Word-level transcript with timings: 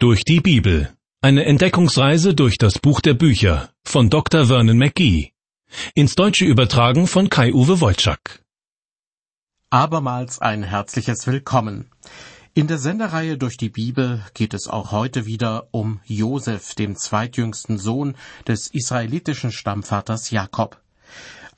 Durch 0.00 0.22
die 0.22 0.38
Bibel. 0.38 0.96
Eine 1.22 1.44
Entdeckungsreise 1.44 2.32
durch 2.32 2.56
das 2.56 2.78
Buch 2.78 3.00
der 3.00 3.14
Bücher 3.14 3.70
von 3.84 4.10
Dr. 4.10 4.46
Vernon 4.46 4.78
McGee. 4.78 5.32
Ins 5.92 6.14
Deutsche 6.14 6.44
übertragen 6.44 7.08
von 7.08 7.28
Kai-Uwe 7.28 7.80
Wolczak. 7.80 8.44
Abermals 9.70 10.40
ein 10.40 10.62
herzliches 10.62 11.26
Willkommen. 11.26 11.90
In 12.54 12.68
der 12.68 12.78
Sendereihe 12.78 13.38
durch 13.38 13.56
die 13.56 13.70
Bibel 13.70 14.22
geht 14.34 14.54
es 14.54 14.68
auch 14.68 14.92
heute 14.92 15.26
wieder 15.26 15.66
um 15.72 15.98
Josef, 16.04 16.76
dem 16.76 16.94
zweitjüngsten 16.94 17.76
Sohn 17.76 18.14
des 18.46 18.68
israelitischen 18.68 19.50
Stammvaters 19.50 20.30
Jakob. 20.30 20.80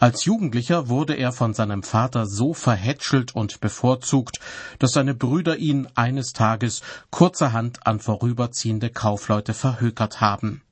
Als 0.00 0.24
Jugendlicher 0.24 0.88
wurde 0.88 1.12
er 1.12 1.30
von 1.30 1.52
seinem 1.52 1.82
Vater 1.82 2.26
so 2.26 2.54
verhätschelt 2.54 3.34
und 3.34 3.60
bevorzugt, 3.60 4.40
dass 4.78 4.92
seine 4.92 5.14
Brüder 5.14 5.58
ihn 5.58 5.88
eines 5.94 6.32
Tages 6.32 6.80
kurzerhand 7.10 7.86
an 7.86 8.00
vorüberziehende 8.00 8.88
Kaufleute 8.88 9.52
verhökert 9.52 10.22
haben. 10.22 10.62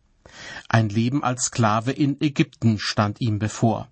Ein 0.70 0.88
Leben 0.88 1.22
als 1.22 1.44
Sklave 1.44 1.92
in 1.92 2.18
Ägypten 2.22 2.78
stand 2.78 3.20
ihm 3.20 3.38
bevor. 3.38 3.88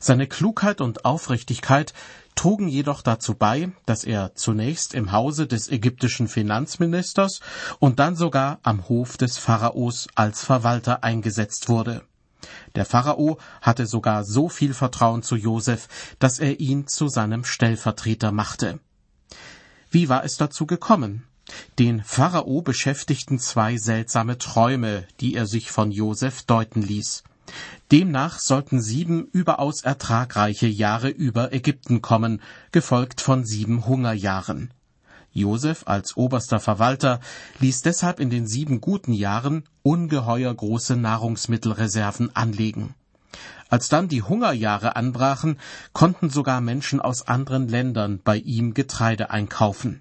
Seine 0.00 0.26
Klugheit 0.26 0.80
und 0.80 1.04
Aufrichtigkeit 1.04 1.94
trugen 2.34 2.66
jedoch 2.66 3.02
dazu 3.02 3.34
bei, 3.34 3.70
dass 3.86 4.02
er 4.02 4.34
zunächst 4.34 4.94
im 4.94 5.12
Hause 5.12 5.46
des 5.46 5.68
ägyptischen 5.70 6.26
Finanzministers 6.26 7.38
und 7.78 8.00
dann 8.00 8.16
sogar 8.16 8.58
am 8.64 8.88
Hof 8.88 9.16
des 9.16 9.38
Pharaos 9.38 10.08
als 10.16 10.42
Verwalter 10.42 11.04
eingesetzt 11.04 11.68
wurde. 11.68 12.02
Der 12.74 12.84
Pharao 12.84 13.38
hatte 13.60 13.86
sogar 13.86 14.24
so 14.24 14.48
viel 14.48 14.74
Vertrauen 14.74 15.22
zu 15.22 15.36
Josef, 15.36 15.88
dass 16.18 16.38
er 16.38 16.60
ihn 16.60 16.86
zu 16.86 17.08
seinem 17.08 17.44
Stellvertreter 17.44 18.32
machte. 18.32 18.80
Wie 19.90 20.08
war 20.08 20.24
es 20.24 20.36
dazu 20.36 20.66
gekommen? 20.66 21.24
Den 21.78 22.02
Pharao 22.02 22.60
beschäftigten 22.62 23.38
zwei 23.38 23.76
seltsame 23.76 24.38
Träume, 24.38 25.04
die 25.20 25.34
er 25.34 25.46
sich 25.46 25.70
von 25.70 25.92
Josef 25.92 26.42
deuten 26.42 26.82
ließ. 26.82 27.22
Demnach 27.92 28.40
sollten 28.40 28.80
sieben 28.80 29.26
überaus 29.26 29.82
ertragreiche 29.82 30.66
Jahre 30.66 31.08
über 31.08 31.52
Ägypten 31.52 32.02
kommen, 32.02 32.42
gefolgt 32.72 33.20
von 33.20 33.44
sieben 33.44 33.86
Hungerjahren. 33.86 34.72
Josef 35.36 35.82
als 35.86 36.16
oberster 36.16 36.60
Verwalter 36.60 37.20
ließ 37.58 37.82
deshalb 37.82 38.20
in 38.20 38.30
den 38.30 38.46
sieben 38.46 38.80
guten 38.80 39.12
Jahren 39.12 39.64
ungeheuer 39.82 40.54
große 40.54 40.96
Nahrungsmittelreserven 40.96 42.34
anlegen. 42.34 42.94
Als 43.68 43.88
dann 43.88 44.08
die 44.08 44.22
Hungerjahre 44.22 44.96
anbrachen, 44.96 45.58
konnten 45.92 46.30
sogar 46.30 46.62
Menschen 46.62 47.02
aus 47.02 47.28
anderen 47.28 47.68
Ländern 47.68 48.20
bei 48.24 48.38
ihm 48.38 48.72
Getreide 48.72 49.28
einkaufen. 49.30 50.00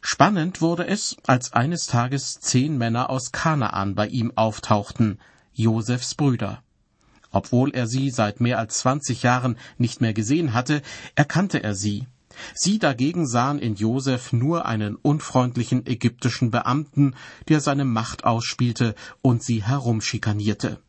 Spannend 0.00 0.60
wurde 0.60 0.86
es, 0.86 1.16
als 1.26 1.52
eines 1.52 1.86
Tages 1.86 2.38
zehn 2.38 2.78
Männer 2.78 3.10
aus 3.10 3.32
Kanaan 3.32 3.96
bei 3.96 4.06
ihm 4.06 4.32
auftauchten, 4.36 5.18
Josefs 5.52 6.14
Brüder. 6.14 6.62
Obwohl 7.32 7.74
er 7.74 7.88
sie 7.88 8.10
seit 8.10 8.40
mehr 8.40 8.58
als 8.58 8.78
zwanzig 8.78 9.24
Jahren 9.24 9.58
nicht 9.76 10.00
mehr 10.00 10.14
gesehen 10.14 10.54
hatte, 10.54 10.82
erkannte 11.16 11.62
er 11.62 11.74
sie. 11.74 12.06
Sie 12.54 12.78
dagegen 12.78 13.26
sahen 13.26 13.58
in 13.58 13.74
Josef 13.74 14.32
nur 14.32 14.66
einen 14.66 14.96
unfreundlichen 14.96 15.86
ägyptischen 15.86 16.50
Beamten, 16.50 17.14
der 17.48 17.60
seine 17.60 17.84
Macht 17.84 18.24
ausspielte 18.24 18.94
und 19.22 19.42
sie 19.42 19.64
herumschikanierte. 19.64 20.80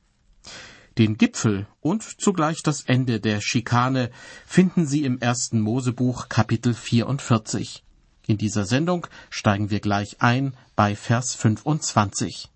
Den 0.98 1.18
Gipfel 1.18 1.68
und 1.80 2.04
zugleich 2.04 2.64
das 2.64 2.84
Ende 2.84 3.20
der 3.20 3.40
Schikane 3.42 4.12
finden 4.46 4.86
Sie 4.86 5.04
im 5.06 5.20
ersten 5.20 5.62
Mosebuch 5.62 6.28
Kapitel 6.28 6.74
44. 6.74 7.84
In 8.28 8.38
dieser 8.38 8.66
Sendung 8.66 9.08
steigen 9.30 9.72
wir 9.72 9.80
gleich 9.80 10.22
ein 10.22 10.56
bei 10.76 10.96
Vers 10.96 11.34
25. 11.36 12.50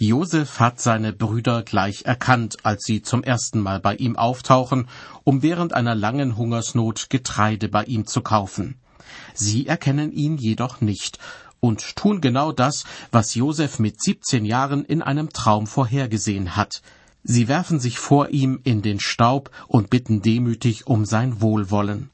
Josef 0.00 0.60
hat 0.60 0.80
seine 0.80 1.12
Brüder 1.12 1.64
gleich 1.64 2.04
erkannt, 2.04 2.58
als 2.62 2.84
sie 2.84 3.02
zum 3.02 3.24
ersten 3.24 3.58
Mal 3.58 3.80
bei 3.80 3.96
ihm 3.96 4.14
auftauchen, 4.14 4.86
um 5.24 5.42
während 5.42 5.72
einer 5.72 5.96
langen 5.96 6.36
Hungersnot 6.36 7.10
Getreide 7.10 7.68
bei 7.68 7.82
ihm 7.82 8.06
zu 8.06 8.20
kaufen. 8.20 8.76
Sie 9.34 9.66
erkennen 9.66 10.12
ihn 10.12 10.36
jedoch 10.36 10.80
nicht 10.80 11.18
und 11.58 11.96
tun 11.96 12.20
genau 12.20 12.52
das, 12.52 12.84
was 13.10 13.34
Josef 13.34 13.80
mit 13.80 14.00
17 14.00 14.44
Jahren 14.44 14.84
in 14.84 15.02
einem 15.02 15.30
Traum 15.30 15.66
vorhergesehen 15.66 16.54
hat. 16.54 16.80
Sie 17.24 17.48
werfen 17.48 17.80
sich 17.80 17.98
vor 17.98 18.28
ihm 18.28 18.60
in 18.62 18.82
den 18.82 19.00
Staub 19.00 19.50
und 19.66 19.90
bitten 19.90 20.22
demütig 20.22 20.86
um 20.86 21.06
sein 21.06 21.40
Wohlwollen. 21.40 22.10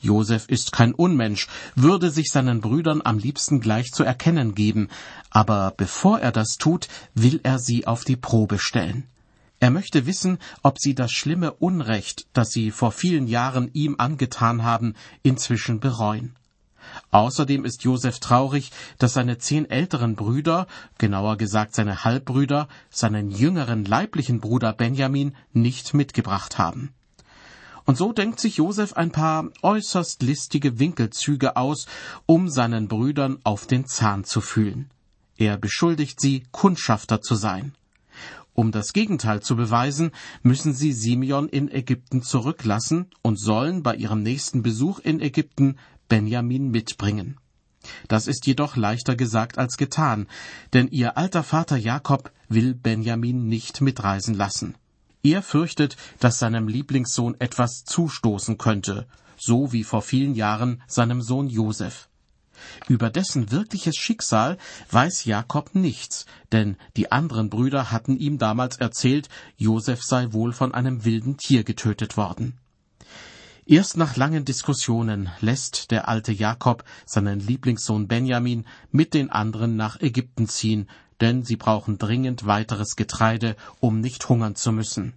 Josef 0.00 0.48
ist 0.48 0.72
kein 0.72 0.94
Unmensch, 0.94 1.46
würde 1.74 2.10
sich 2.10 2.30
seinen 2.30 2.60
Brüdern 2.60 3.02
am 3.04 3.18
liebsten 3.18 3.60
gleich 3.60 3.92
zu 3.92 4.02
erkennen 4.02 4.54
geben, 4.54 4.88
aber 5.30 5.74
bevor 5.76 6.20
er 6.20 6.32
das 6.32 6.56
tut, 6.56 6.88
will 7.14 7.40
er 7.42 7.58
sie 7.58 7.86
auf 7.86 8.04
die 8.04 8.16
Probe 8.16 8.58
stellen. 8.58 9.04
Er 9.60 9.70
möchte 9.70 10.06
wissen, 10.06 10.38
ob 10.62 10.78
sie 10.78 10.94
das 10.94 11.12
schlimme 11.12 11.52
Unrecht, 11.52 12.26
das 12.32 12.50
sie 12.50 12.70
vor 12.70 12.92
vielen 12.92 13.28
Jahren 13.28 13.70
ihm 13.74 13.96
angetan 13.98 14.62
haben, 14.62 14.94
inzwischen 15.22 15.80
bereuen. 15.80 16.34
Außerdem 17.10 17.66
ist 17.66 17.84
Josef 17.84 18.20
traurig, 18.20 18.72
dass 18.98 19.12
seine 19.12 19.36
zehn 19.36 19.68
älteren 19.68 20.16
Brüder, 20.16 20.66
genauer 20.96 21.36
gesagt 21.36 21.74
seine 21.74 22.04
Halbbrüder, 22.04 22.68
seinen 22.88 23.30
jüngeren 23.30 23.84
leiblichen 23.84 24.40
Bruder 24.40 24.72
Benjamin 24.72 25.36
nicht 25.52 25.92
mitgebracht 25.92 26.56
haben. 26.56 26.94
Und 27.84 27.96
so 27.96 28.12
denkt 28.12 28.40
sich 28.40 28.56
Josef 28.56 28.92
ein 28.94 29.10
paar 29.10 29.48
äußerst 29.62 30.22
listige 30.22 30.78
Winkelzüge 30.78 31.56
aus, 31.56 31.86
um 32.26 32.48
seinen 32.48 32.88
Brüdern 32.88 33.38
auf 33.44 33.66
den 33.66 33.86
Zahn 33.86 34.24
zu 34.24 34.40
fühlen. 34.40 34.90
Er 35.36 35.56
beschuldigt 35.56 36.20
sie, 36.20 36.44
Kundschafter 36.52 37.22
zu 37.22 37.34
sein. 37.34 37.74
Um 38.52 38.72
das 38.72 38.92
Gegenteil 38.92 39.40
zu 39.40 39.56
beweisen, 39.56 40.10
müssen 40.42 40.74
sie 40.74 40.92
Simeon 40.92 41.48
in 41.48 41.70
Ägypten 41.70 42.22
zurücklassen 42.22 43.06
und 43.22 43.40
sollen 43.40 43.82
bei 43.82 43.94
ihrem 43.94 44.22
nächsten 44.22 44.62
Besuch 44.62 44.98
in 44.98 45.20
Ägypten 45.20 45.76
Benjamin 46.08 46.70
mitbringen. 46.70 47.38
Das 48.08 48.26
ist 48.26 48.46
jedoch 48.46 48.76
leichter 48.76 49.16
gesagt 49.16 49.56
als 49.56 49.78
getan, 49.78 50.26
denn 50.74 50.88
ihr 50.88 51.16
alter 51.16 51.42
Vater 51.42 51.76
Jakob 51.76 52.30
will 52.48 52.74
Benjamin 52.74 53.46
nicht 53.46 53.80
mitreisen 53.80 54.34
lassen. 54.34 54.74
Er 55.22 55.42
fürchtet, 55.42 55.96
dass 56.18 56.38
seinem 56.38 56.66
Lieblingssohn 56.66 57.36
etwas 57.40 57.84
zustoßen 57.84 58.56
könnte, 58.56 59.06
so 59.36 59.72
wie 59.72 59.84
vor 59.84 60.02
vielen 60.02 60.34
Jahren 60.34 60.82
seinem 60.86 61.20
Sohn 61.20 61.48
Josef. 61.48 62.08
Über 62.88 63.10
dessen 63.10 63.50
wirkliches 63.50 63.96
Schicksal 63.96 64.58
weiß 64.90 65.24
Jakob 65.24 65.74
nichts, 65.74 66.26
denn 66.52 66.76
die 66.96 67.10
anderen 67.12 67.48
Brüder 67.48 67.90
hatten 67.90 68.16
ihm 68.16 68.38
damals 68.38 68.76
erzählt, 68.76 69.28
Josef 69.56 70.02
sei 70.02 70.32
wohl 70.32 70.52
von 70.52 70.74
einem 70.74 71.04
wilden 71.04 71.36
Tier 71.36 71.64
getötet 71.64 72.16
worden. 72.16 72.58
Erst 73.66 73.96
nach 73.96 74.16
langen 74.16 74.44
Diskussionen 74.44 75.30
lässt 75.40 75.90
der 75.90 76.08
alte 76.08 76.32
Jakob 76.32 76.84
seinen 77.06 77.40
Lieblingssohn 77.40 78.08
Benjamin 78.08 78.66
mit 78.90 79.14
den 79.14 79.30
anderen 79.30 79.76
nach 79.76 80.00
Ägypten 80.00 80.48
ziehen, 80.48 80.88
denn 81.20 81.44
sie 81.44 81.56
brauchen 81.56 81.98
dringend 81.98 82.46
weiteres 82.46 82.96
Getreide, 82.96 83.56
um 83.80 84.00
nicht 84.00 84.28
hungern 84.28 84.54
zu 84.56 84.72
müssen. 84.72 85.14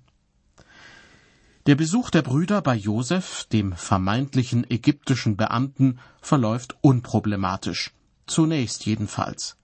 Der 1.66 1.75
Besuch 1.75 2.09
der 2.09 2.24
Brüder 2.24 2.62
bei 2.62 2.75
Josef, 2.75 3.46
dem 3.46 3.74
vermeintlichen 3.74 4.69
ägyptischen 4.69 5.38
Beamten, 5.38 6.00
verläuft 6.22 6.75
unproblematisch. 6.81 7.91
Zunächst 8.28 8.86
jedenfalls. 8.86 9.56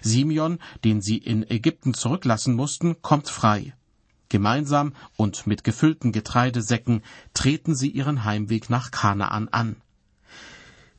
Simeon, 0.00 0.58
den 0.84 1.02
sie 1.02 1.18
in 1.18 1.48
Ägypten 1.48 1.92
zurücklassen 1.92 2.54
mussten, 2.54 3.02
kommt 3.02 3.28
frei. 3.28 3.74
Gemeinsam 4.30 4.94
und 5.16 5.46
mit 5.46 5.62
gefüllten 5.62 6.10
Getreidesäcken 6.10 7.02
treten 7.34 7.74
sie 7.74 7.90
ihren 7.90 8.24
Heimweg 8.24 8.70
nach 8.70 8.90
Kanaan 8.90 9.48
an. 9.48 9.76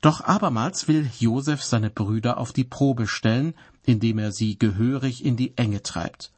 Doch 0.02 0.22
abermals 0.22 0.88
will 0.88 1.10
Josef 1.18 1.64
seine 1.64 1.90
Brüder 1.90 2.38
auf 2.38 2.52
die 2.52 2.66
Probe 2.66 3.08
stellen, 3.08 3.56
indem 3.86 4.20
er 4.20 4.32
sie 4.32 4.58
gehörig 4.58 5.24
in 5.24 5.38
die 5.38 5.58
Enge 5.58 5.82
treibt. 5.84 6.32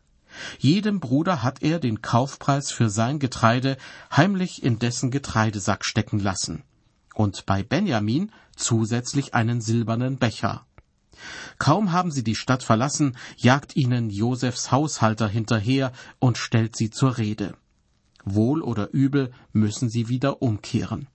Jedem 0.60 1.00
Bruder 1.00 1.44
hat 1.44 1.62
er 1.62 1.80
den 1.80 2.02
Kaufpreis 2.02 2.72
für 2.72 2.90
sein 2.90 3.20
Getreide 3.20 3.78
heimlich 4.12 4.64
in 4.64 4.80
dessen 4.80 5.12
Getreidesack 5.12 5.86
stecken 5.86 6.20
lassen. 6.20 6.64
Und 7.14 7.46
bei 7.46 7.64
Benjamin 7.64 8.32
zusätzlich 8.56 9.34
einen 9.34 9.62
silbernen 9.62 10.18
Becher. 10.18 10.66
Kaum 11.58 11.94
haben 11.94 12.12
sie 12.12 12.24
die 12.24 12.36
Stadt 12.36 12.64
verlassen, 12.64 13.16
jagt 13.38 13.78
ihnen 13.78 14.10
Josefs 14.10 14.72
Haushalter 14.72 15.30
hinterher 15.30 15.94
und 16.20 16.38
stellt 16.38 16.76
sie 16.76 16.90
zur 16.90 17.18
Rede. 17.18 17.56
Wohl 18.26 18.62
oder 18.62 18.92
übel 18.92 19.32
müssen 19.54 19.90
sie 19.90 20.10
wieder 20.10 20.42
umkehren. 20.42 21.08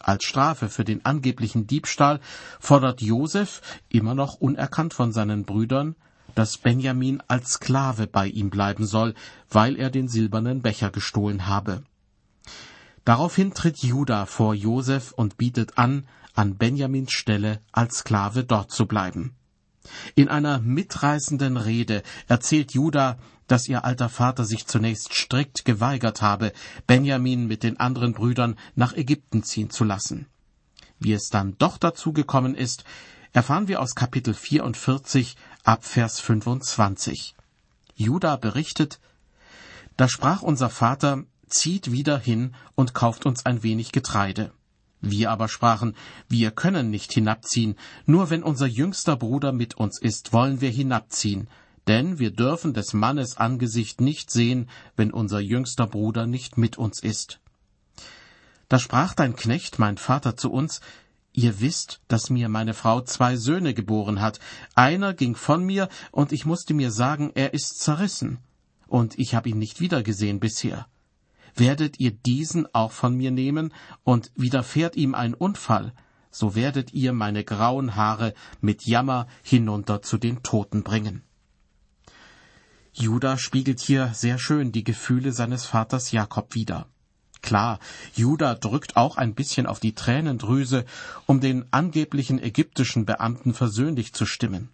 Als 0.00 0.24
Strafe 0.24 0.68
für 0.68 0.84
den 0.84 1.04
angeblichen 1.04 1.66
Diebstahl 1.66 2.20
fordert 2.60 3.02
Josef, 3.02 3.60
immer 3.88 4.14
noch 4.14 4.34
unerkannt 4.34 4.94
von 4.94 5.12
seinen 5.12 5.44
Brüdern, 5.44 5.96
dass 6.34 6.58
Benjamin 6.58 7.22
als 7.26 7.54
Sklave 7.54 8.06
bei 8.06 8.28
ihm 8.28 8.50
bleiben 8.50 8.86
soll, 8.86 9.14
weil 9.50 9.76
er 9.76 9.90
den 9.90 10.08
silbernen 10.08 10.62
Becher 10.62 10.90
gestohlen 10.90 11.46
habe. 11.46 11.82
Daraufhin 13.04 13.54
tritt 13.54 13.78
Judah 13.78 14.26
vor 14.26 14.54
Josef 14.54 15.12
und 15.12 15.36
bietet 15.36 15.78
an, 15.78 16.06
an 16.34 16.56
Benjamins 16.56 17.12
Stelle 17.12 17.60
als 17.72 17.98
Sklave 17.98 18.44
dort 18.44 18.70
zu 18.70 18.86
bleiben. 18.86 19.34
In 20.14 20.28
einer 20.28 20.60
mitreißenden 20.60 21.56
Rede 21.56 22.02
erzählt 22.26 22.74
Judah, 22.74 23.18
dass 23.48 23.66
ihr 23.66 23.84
alter 23.84 24.08
Vater 24.08 24.44
sich 24.44 24.66
zunächst 24.66 25.12
strikt 25.12 25.64
geweigert 25.64 26.22
habe, 26.22 26.52
Benjamin 26.86 27.46
mit 27.46 27.64
den 27.64 27.80
anderen 27.80 28.12
Brüdern 28.12 28.56
nach 28.76 28.94
Ägypten 28.94 29.42
ziehen 29.42 29.70
zu 29.70 29.82
lassen. 29.82 30.26
Wie 31.00 31.12
es 31.12 31.28
dann 31.30 31.56
doch 31.58 31.78
dazu 31.78 32.12
gekommen 32.12 32.54
ist, 32.54 32.84
erfahren 33.32 33.68
wir 33.68 33.80
aus 33.80 33.94
Kapitel 33.94 34.34
44 34.34 35.36
ab 35.64 35.84
Vers 35.84 36.20
25. 36.20 37.34
Judah 37.94 38.36
berichtet, 38.36 39.00
da 39.96 40.08
sprach 40.08 40.42
unser 40.42 40.70
Vater, 40.70 41.24
zieht 41.48 41.90
wieder 41.90 42.18
hin 42.18 42.54
und 42.74 42.94
kauft 42.94 43.26
uns 43.26 43.46
ein 43.46 43.62
wenig 43.62 43.90
Getreide. 43.92 44.52
Wir 45.00 45.30
aber 45.30 45.48
sprachen, 45.48 45.94
wir 46.28 46.50
können 46.50 46.90
nicht 46.90 47.12
hinabziehen, 47.12 47.76
nur 48.06 48.30
wenn 48.30 48.42
unser 48.42 48.66
jüngster 48.66 49.16
Bruder 49.16 49.52
mit 49.52 49.76
uns 49.76 50.00
ist, 50.00 50.32
wollen 50.32 50.60
wir 50.60 50.70
hinabziehen, 50.70 51.48
denn 51.88 52.18
wir 52.18 52.30
dürfen 52.30 52.74
des 52.74 52.92
Mannes 52.92 53.36
Angesicht 53.36 54.00
nicht 54.00 54.30
sehen, 54.30 54.68
wenn 54.96 55.10
unser 55.10 55.40
jüngster 55.40 55.86
Bruder 55.86 56.26
nicht 56.26 56.58
mit 56.58 56.78
uns 56.78 57.02
ist. 57.02 57.40
Da 58.68 58.78
sprach 58.78 59.14
dein 59.14 59.34
Knecht, 59.34 59.78
mein 59.78 59.96
Vater, 59.96 60.36
zu 60.36 60.52
uns, 60.52 60.80
Ihr 61.32 61.60
wisst, 61.60 62.00
dass 62.08 62.30
mir 62.30 62.48
meine 62.48 62.74
Frau 62.74 63.00
zwei 63.00 63.36
Söhne 63.36 63.72
geboren 63.72 64.20
hat. 64.20 64.40
Einer 64.74 65.14
ging 65.14 65.36
von 65.36 65.64
mir, 65.64 65.88
und 66.10 66.32
ich 66.32 66.46
musste 66.46 66.74
mir 66.74 66.90
sagen, 66.90 67.30
er 67.34 67.54
ist 67.54 67.78
zerrissen. 67.78 68.38
Und 68.88 69.16
ich 69.18 69.36
habe 69.36 69.48
ihn 69.48 69.58
nicht 69.58 69.80
wiedergesehen 69.80 70.40
bisher. 70.40 70.88
Werdet 71.54 72.00
ihr 72.00 72.10
diesen 72.10 72.66
auch 72.74 72.90
von 72.90 73.14
mir 73.14 73.30
nehmen, 73.30 73.72
und 74.02 74.32
widerfährt 74.34 74.96
ihm 74.96 75.14
ein 75.14 75.32
Unfall, 75.32 75.92
so 76.32 76.56
werdet 76.56 76.92
ihr 76.92 77.12
meine 77.12 77.44
grauen 77.44 77.94
Haare 77.94 78.34
mit 78.60 78.84
Jammer 78.84 79.28
hinunter 79.44 80.02
zu 80.02 80.18
den 80.18 80.42
Toten 80.42 80.82
bringen. 80.82 81.22
Judah 83.00 83.38
spiegelt 83.38 83.78
hier 83.78 84.10
sehr 84.12 84.38
schön 84.38 84.72
die 84.72 84.82
Gefühle 84.82 85.32
seines 85.32 85.64
Vaters 85.64 86.10
Jakob 86.10 86.56
wider. 86.56 86.88
Klar, 87.42 87.78
Judah 88.14 88.56
drückt 88.56 88.96
auch 88.96 89.16
ein 89.16 89.36
bisschen 89.36 89.66
auf 89.66 89.78
die 89.78 89.94
Tränendrüse, 89.94 90.84
um 91.24 91.40
den 91.40 91.66
angeblichen 91.70 92.42
ägyptischen 92.42 93.06
Beamten 93.06 93.54
versöhnlich 93.54 94.14
zu 94.14 94.26
stimmen. 94.26 94.70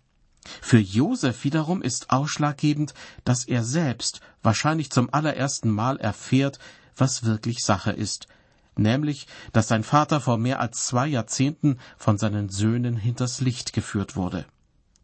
Für 0.62 0.78
Josef 0.78 1.44
wiederum 1.44 1.82
ist 1.82 2.08
ausschlaggebend, 2.08 2.94
dass 3.24 3.44
er 3.44 3.62
selbst 3.62 4.22
wahrscheinlich 4.42 4.90
zum 4.90 5.12
allerersten 5.12 5.70
Mal 5.70 5.98
erfährt, 5.98 6.58
was 6.96 7.24
wirklich 7.24 7.58
Sache 7.62 7.92
ist, 7.92 8.26
nämlich, 8.74 9.26
dass 9.52 9.68
sein 9.68 9.84
Vater 9.84 10.22
vor 10.22 10.38
mehr 10.38 10.60
als 10.60 10.86
zwei 10.86 11.08
Jahrzehnten 11.08 11.78
von 11.98 12.16
seinen 12.16 12.48
Söhnen 12.48 12.96
hinters 12.96 13.42
Licht 13.42 13.74
geführt 13.74 14.16
wurde. 14.16 14.46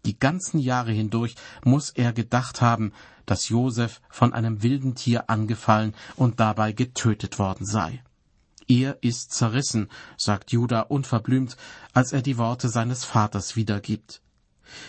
Die 0.05 0.19
ganzen 0.19 0.58
Jahre 0.58 0.93
hindurch 0.93 1.35
muss 1.64 1.91
er 1.91 2.12
gedacht 2.12 2.61
haben, 2.61 2.93
dass 3.26 3.49
Josef 3.49 4.00
von 4.08 4.32
einem 4.32 4.62
wilden 4.62 4.94
Tier 4.94 5.29
angefallen 5.29 5.94
und 6.17 6.41
dabei 6.41 6.73
getötet 6.73 7.38
worden 7.38 7.67
sei. 7.67 8.02
Er 8.67 9.02
ist 9.02 9.32
zerrissen, 9.32 9.88
sagt 10.17 10.52
Judah 10.52 10.82
unverblümt, 10.82 11.56
als 11.93 12.12
er 12.12 12.23
die 12.23 12.38
Worte 12.38 12.69
seines 12.69 13.05
Vaters 13.05 13.56
wiedergibt. 13.56 14.23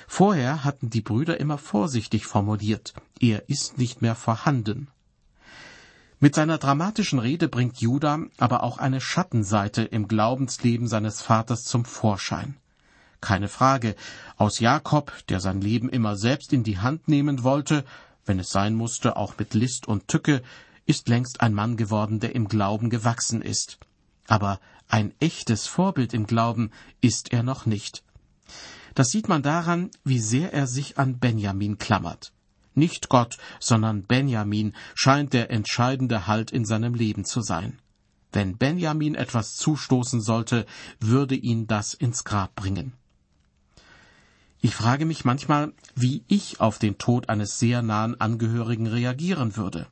Vorher 0.07 0.63
hatten 0.63 0.91
die 0.91 1.01
Brüder 1.01 1.39
immer 1.39 1.57
vorsichtig 1.57 2.27
formuliert, 2.27 2.93
er 3.19 3.49
ist 3.49 3.79
nicht 3.79 4.01
mehr 4.01 4.15
vorhanden. 4.15 4.87
Mit 6.19 6.35
seiner 6.35 6.59
dramatischen 6.59 7.17
Rede 7.17 7.47
bringt 7.47 7.81
Judah 7.81 8.19
aber 8.37 8.61
auch 8.61 8.77
eine 8.77 9.01
Schattenseite 9.01 9.81
im 9.81 10.07
Glaubensleben 10.07 10.87
seines 10.87 11.23
Vaters 11.23 11.63
zum 11.63 11.83
Vorschein. 11.83 12.57
Keine 13.21 13.47
Frage, 13.47 13.95
aus 14.35 14.59
Jakob, 14.59 15.13
der 15.29 15.39
sein 15.39 15.61
Leben 15.61 15.89
immer 15.89 16.17
selbst 16.17 16.51
in 16.53 16.63
die 16.63 16.79
Hand 16.79 17.07
nehmen 17.07 17.43
wollte, 17.43 17.85
wenn 18.25 18.39
es 18.39 18.49
sein 18.49 18.75
musste, 18.75 19.15
auch 19.15 19.37
mit 19.37 19.53
List 19.53 19.87
und 19.87 20.07
Tücke, 20.07 20.41
ist 20.85 21.07
längst 21.07 21.41
ein 21.41 21.53
Mann 21.53 21.77
geworden, 21.77 22.19
der 22.19 22.35
im 22.35 22.47
Glauben 22.47 22.89
gewachsen 22.89 23.41
ist. 23.41 23.79
Aber 24.27 24.59
ein 24.87 25.13
echtes 25.19 25.67
Vorbild 25.67 26.13
im 26.13 26.25
Glauben 26.25 26.71
ist 26.99 27.31
er 27.31 27.43
noch 27.43 27.65
nicht. 27.65 28.03
Das 28.95 29.09
sieht 29.09 29.29
man 29.29 29.41
daran, 29.41 29.91
wie 30.03 30.19
sehr 30.19 30.51
er 30.53 30.67
sich 30.67 30.97
an 30.97 31.19
Benjamin 31.19 31.77
klammert. 31.77 32.33
Nicht 32.73 33.09
Gott, 33.09 33.37
sondern 33.59 34.03
Benjamin 34.03 34.73
scheint 34.95 35.33
der 35.33 35.51
entscheidende 35.51 36.27
Halt 36.27 36.51
in 36.51 36.65
seinem 36.65 36.93
Leben 36.93 37.25
zu 37.25 37.41
sein. 37.41 37.79
Wenn 38.31 38.57
Benjamin 38.57 39.15
etwas 39.15 39.55
zustoßen 39.55 40.21
sollte, 40.21 40.65
würde 40.99 41.35
ihn 41.35 41.67
das 41.67 41.93
ins 41.93 42.23
Grab 42.23 42.55
bringen. 42.55 42.93
Ich 44.63 44.75
frage 44.75 45.05
mich 45.05 45.25
manchmal, 45.25 45.73
wie 45.95 46.23
ich 46.27 46.59
auf 46.59 46.77
den 46.77 46.99
Tod 46.99 47.29
eines 47.29 47.57
sehr 47.57 47.81
nahen 47.81 48.21
Angehörigen 48.21 48.85
reagieren 48.85 49.57
würde. 49.57 49.87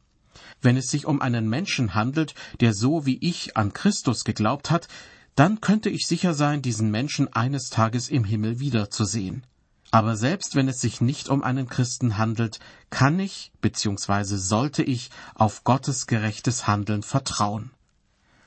Wenn 0.62 0.78
es 0.78 0.90
sich 0.90 1.08
um 1.08 1.22
einen 1.22 1.50
Menschen 1.50 1.96
handelt, 1.96 2.36
der 2.60 2.76
so 2.76 3.06
wie 3.08 3.18
ich 3.20 3.58
an 3.58 3.74
Christus 3.74 4.24
geglaubt 4.24 4.70
hat, 4.70 4.88
dann 5.36 5.60
könnte 5.60 5.90
ich 5.90 6.06
sicher 6.06 6.36
sein, 6.36 6.62
diesen 6.62 6.92
Menschen 6.92 7.34
eines 7.34 7.70
Tages 7.70 8.10
im 8.10 8.24
Himmel 8.24 8.60
wiederzusehen. 8.60 9.44
Aber 9.90 10.16
selbst 10.16 10.56
wenn 10.56 10.68
es 10.68 10.80
sich 10.82 11.02
nicht 11.02 11.30
um 11.30 11.44
einen 11.44 11.68
Christen 11.68 12.20
handelt, 12.20 12.60
kann 12.92 13.20
ich 13.20 13.52
bzw. 13.62 14.36
sollte 14.36 14.84
ich 14.84 15.10
auf 15.34 15.64
Gottes 15.64 16.06
gerechtes 16.06 16.68
Handeln 16.68 17.02
vertrauen. 17.02 17.72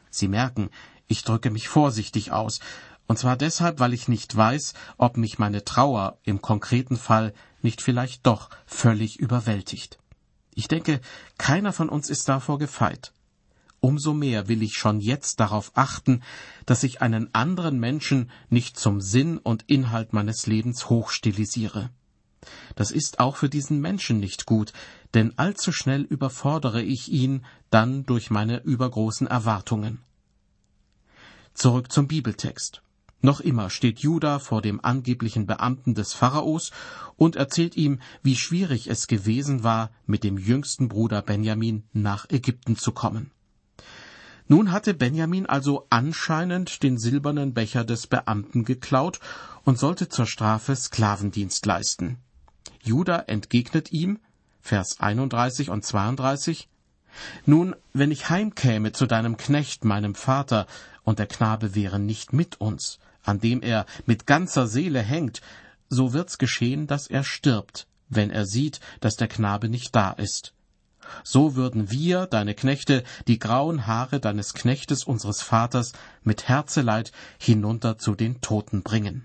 Sie 0.08 0.28
merken, 0.28 0.70
ich 1.08 1.24
drücke 1.24 1.50
mich 1.50 1.68
vorsichtig 1.68 2.30
aus, 2.30 2.60
und 3.06 3.18
zwar 3.18 3.36
deshalb, 3.36 3.80
weil 3.80 3.92
ich 3.92 4.08
nicht 4.08 4.34
weiß, 4.34 4.74
ob 4.96 5.16
mich 5.16 5.38
meine 5.38 5.64
Trauer 5.64 6.18
im 6.22 6.40
konkreten 6.40 6.96
Fall 6.96 7.34
nicht 7.60 7.82
vielleicht 7.82 8.26
doch 8.26 8.50
völlig 8.66 9.18
überwältigt. 9.18 9.98
Ich 10.54 10.68
denke, 10.68 11.00
keiner 11.38 11.72
von 11.72 11.88
uns 11.88 12.10
ist 12.10 12.28
davor 12.28 12.58
gefeit. 12.58 13.12
Umso 13.80 14.14
mehr 14.14 14.48
will 14.48 14.62
ich 14.62 14.74
schon 14.74 15.00
jetzt 15.00 15.40
darauf 15.40 15.72
achten, 15.74 16.22
dass 16.66 16.84
ich 16.84 17.02
einen 17.02 17.34
anderen 17.34 17.80
Menschen 17.80 18.30
nicht 18.48 18.78
zum 18.78 19.00
Sinn 19.00 19.38
und 19.38 19.64
Inhalt 19.66 20.12
meines 20.12 20.46
Lebens 20.46 20.88
hochstilisiere. 20.88 21.90
Das 22.76 22.90
ist 22.90 23.18
auch 23.18 23.36
für 23.36 23.48
diesen 23.48 23.80
Menschen 23.80 24.20
nicht 24.20 24.46
gut, 24.46 24.72
denn 25.14 25.36
allzu 25.36 25.72
schnell 25.72 26.02
überfordere 26.02 26.82
ich 26.82 27.08
ihn 27.08 27.44
dann 27.70 28.04
durch 28.04 28.30
meine 28.30 28.62
übergroßen 28.62 29.26
Erwartungen. 29.26 30.00
Zurück 31.54 31.92
zum 31.92 32.08
Bibeltext. 32.08 32.82
Noch 33.24 33.38
immer 33.38 33.70
steht 33.70 34.00
Judah 34.00 34.40
vor 34.40 34.62
dem 34.62 34.84
angeblichen 34.84 35.46
Beamten 35.46 35.94
des 35.94 36.12
Pharaos 36.12 36.72
und 37.16 37.36
erzählt 37.36 37.76
ihm, 37.76 38.00
wie 38.24 38.34
schwierig 38.34 38.88
es 38.88 39.06
gewesen 39.06 39.62
war, 39.62 39.90
mit 40.06 40.24
dem 40.24 40.38
jüngsten 40.38 40.88
Bruder 40.88 41.22
Benjamin 41.22 41.84
nach 41.92 42.28
Ägypten 42.28 42.76
zu 42.76 42.90
kommen. 42.90 43.30
Nun 44.48 44.72
hatte 44.72 44.92
Benjamin 44.92 45.46
also 45.46 45.86
anscheinend 45.88 46.82
den 46.82 46.98
silbernen 46.98 47.54
Becher 47.54 47.84
des 47.84 48.08
Beamten 48.08 48.64
geklaut 48.64 49.20
und 49.64 49.78
sollte 49.78 50.08
zur 50.08 50.26
Strafe 50.26 50.74
Sklavendienst 50.74 51.64
leisten. 51.64 52.18
Judah 52.82 53.28
entgegnet 53.28 53.92
ihm, 53.92 54.18
Vers 54.60 54.98
31 54.98 55.70
und 55.70 55.84
32, 55.84 56.68
Nun, 57.46 57.76
wenn 57.92 58.10
ich 58.10 58.30
heimkäme 58.30 58.90
zu 58.90 59.06
deinem 59.06 59.36
Knecht, 59.36 59.84
meinem 59.84 60.16
Vater, 60.16 60.66
und 61.04 61.18
der 61.18 61.26
Knabe 61.26 61.74
wäre 61.74 61.98
nicht 61.98 62.32
mit 62.32 62.60
uns, 62.60 62.98
an 63.22 63.40
dem 63.40 63.62
er 63.62 63.86
mit 64.06 64.26
ganzer 64.26 64.66
Seele 64.66 65.00
hängt, 65.00 65.40
so 65.88 66.12
wird's 66.12 66.38
geschehen, 66.38 66.86
dass 66.86 67.06
er 67.06 67.24
stirbt, 67.24 67.86
wenn 68.08 68.30
er 68.30 68.46
sieht, 68.46 68.80
dass 69.00 69.16
der 69.16 69.28
Knabe 69.28 69.68
nicht 69.68 69.94
da 69.94 70.10
ist 70.12 70.54
so 71.24 71.56
würden 71.56 71.90
wir, 71.90 72.26
deine 72.26 72.54
Knechte, 72.54 73.04
die 73.26 73.38
grauen 73.38 73.86
Haare 73.86 74.20
deines 74.20 74.54
Knechtes 74.54 75.04
unseres 75.04 75.42
Vaters 75.42 75.92
mit 76.22 76.48
Herzeleid 76.48 77.12
hinunter 77.38 77.98
zu 77.98 78.14
den 78.14 78.40
Toten 78.40 78.82
bringen. 78.82 79.24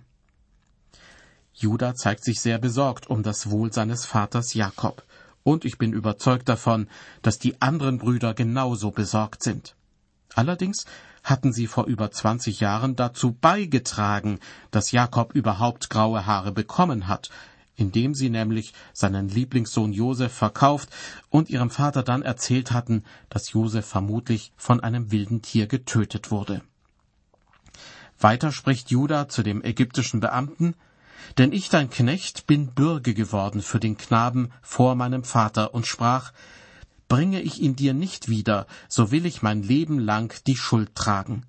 Judah 1.54 1.96
zeigt 1.96 2.24
sich 2.24 2.40
sehr 2.40 2.60
besorgt 2.60 3.10
um 3.10 3.24
das 3.24 3.50
Wohl 3.50 3.74
seines 3.74 4.06
Vaters 4.06 4.54
Jakob, 4.54 5.04
und 5.44 5.66
ich 5.66 5.78
bin 5.78 5.94
überzeugt 5.94 6.50
davon, 6.50 6.90
dass 7.22 7.40
die 7.40 7.62
anderen 7.62 8.00
Brüder 8.00 8.34
genauso 8.34 8.92
besorgt 8.92 9.44
sind. 9.44 9.76
Allerdings 10.36 10.86
hatten 11.28 11.52
sie 11.52 11.68
vor 11.68 11.86
über 11.86 12.10
zwanzig 12.10 12.62
Jahren 12.62 12.96
dazu 12.96 13.34
beigetragen, 13.34 14.40
dass 14.72 14.92
Jakob 14.92 15.34
überhaupt 15.34 15.90
graue 15.90 16.26
Haare 16.26 16.54
bekommen 16.54 17.08
hat, 17.08 17.30
indem 17.76 18.16
sie 18.16 18.30
nämlich 18.30 18.74
seinen 18.94 19.28
Lieblingssohn 19.28 19.92
Josef 19.92 20.34
verkauft 20.34 20.90
und 21.30 21.50
ihrem 21.50 21.70
Vater 21.70 22.02
dann 22.02 22.22
erzählt 22.22 22.72
hatten, 22.72 23.04
dass 23.30 23.52
Josef 23.52 23.86
vermutlich 23.86 24.54
von 24.56 24.80
einem 24.80 25.12
wilden 25.12 25.42
Tier 25.42 25.68
getötet 25.68 26.32
wurde. 26.32 26.62
Weiter 28.18 28.52
spricht 28.52 28.90
Judah 28.90 29.28
zu 29.28 29.44
dem 29.44 29.62
ägyptischen 29.64 30.22
Beamten, 30.22 30.76
denn 31.38 31.52
ich, 31.52 31.68
dein 31.70 31.90
Knecht, 31.90 32.48
bin 32.48 32.74
Bürge 32.74 33.14
geworden 33.14 33.62
für 33.62 33.80
den 33.80 33.98
Knaben 33.98 34.52
vor 34.62 34.96
meinem 34.96 35.24
Vater 35.24 35.74
und 35.74 35.86
sprach, 35.86 36.32
bringe 37.08 37.42
ich 37.42 37.60
ihn 37.60 37.76
dir 37.76 37.94
nicht 37.94 38.30
wieder, 38.30 38.68
so 38.90 39.12
will 39.12 39.26
ich 39.26 39.42
mein 39.42 39.64
Leben 39.64 40.00
lang 40.00 40.34
die 40.46 40.58
Schuld 40.58 40.96
tragen. 40.96 41.46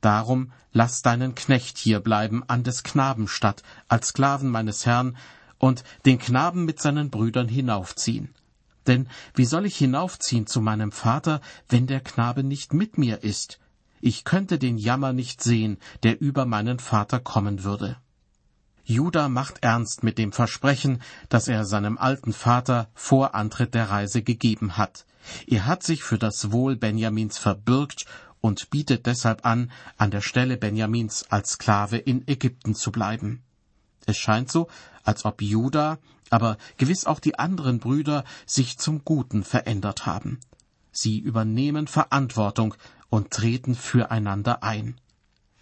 Darum 0.00 0.52
lass 0.72 1.02
deinen 1.02 1.34
Knecht 1.34 1.78
hier 1.78 2.00
bleiben 2.00 2.42
an 2.48 2.62
des 2.62 2.82
Knaben 2.82 3.28
statt, 3.28 3.62
als 3.88 4.08
Sklaven 4.08 4.50
meines 4.50 4.86
Herrn, 4.86 5.16
und 5.58 5.84
den 6.06 6.18
Knaben 6.18 6.64
mit 6.64 6.80
seinen 6.80 7.10
Brüdern 7.10 7.48
hinaufziehen. 7.48 8.34
Denn 8.86 9.08
wie 9.34 9.44
soll 9.44 9.66
ich 9.66 9.76
hinaufziehen 9.76 10.46
zu 10.46 10.62
meinem 10.62 10.90
Vater, 10.90 11.42
wenn 11.68 11.86
der 11.86 12.00
Knabe 12.00 12.42
nicht 12.42 12.72
mit 12.72 12.96
mir 12.96 13.22
ist? 13.22 13.60
Ich 14.00 14.24
könnte 14.24 14.58
den 14.58 14.78
Jammer 14.78 15.12
nicht 15.12 15.42
sehen, 15.42 15.76
der 16.02 16.20
über 16.20 16.46
meinen 16.46 16.78
Vater 16.78 17.20
kommen 17.20 17.62
würde. 17.62 17.98
Judah 18.84 19.28
macht 19.28 19.62
ernst 19.62 20.02
mit 20.02 20.18
dem 20.18 20.32
Versprechen, 20.32 21.02
das 21.28 21.48
er 21.48 21.64
seinem 21.64 21.98
alten 21.98 22.32
Vater 22.32 22.88
vor 22.94 23.34
Antritt 23.34 23.74
der 23.74 23.90
Reise 23.90 24.22
gegeben 24.22 24.76
hat. 24.76 25.06
Er 25.46 25.66
hat 25.66 25.82
sich 25.82 26.02
für 26.02 26.18
das 26.18 26.50
Wohl 26.52 26.76
Benjamins 26.76 27.38
verbürgt 27.38 28.06
und 28.40 28.70
bietet 28.70 29.06
deshalb 29.06 29.44
an, 29.44 29.70
an 29.96 30.10
der 30.10 30.22
Stelle 30.22 30.56
Benjamins 30.56 31.24
als 31.30 31.52
Sklave 31.52 31.98
in 31.98 32.26
Ägypten 32.26 32.74
zu 32.74 32.90
bleiben. 32.90 33.42
Es 34.06 34.16
scheint 34.16 34.50
so, 34.50 34.68
als 35.04 35.24
ob 35.24 35.42
Judah, 35.42 35.98
aber 36.30 36.56
gewiss 36.78 37.04
auch 37.04 37.20
die 37.20 37.38
anderen 37.38 37.80
Brüder 37.80 38.24
sich 38.46 38.78
zum 38.78 39.04
Guten 39.04 39.44
verändert 39.44 40.06
haben. 40.06 40.40
Sie 40.92 41.18
übernehmen 41.18 41.86
Verantwortung 41.86 42.74
und 43.08 43.30
treten 43.30 43.74
füreinander 43.74 44.62
ein. 44.62 45.00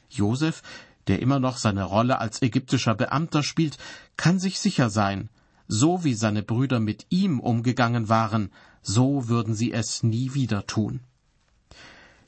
Josef, 0.08 0.62
der 1.08 1.20
immer 1.20 1.40
noch 1.40 1.56
seine 1.56 1.84
Rolle 1.84 2.18
als 2.18 2.42
ägyptischer 2.42 2.94
Beamter 2.94 3.42
spielt, 3.42 3.78
kann 4.16 4.38
sich 4.38 4.60
sicher 4.60 4.90
sein, 4.90 5.30
so 5.66 6.04
wie 6.04 6.14
seine 6.14 6.42
Brüder 6.42 6.80
mit 6.80 7.06
ihm 7.10 7.40
umgegangen 7.40 8.08
waren, 8.08 8.50
so 8.82 9.28
würden 9.28 9.54
sie 9.54 9.72
es 9.72 10.02
nie 10.02 10.34
wieder 10.34 10.66
tun. 10.66 11.00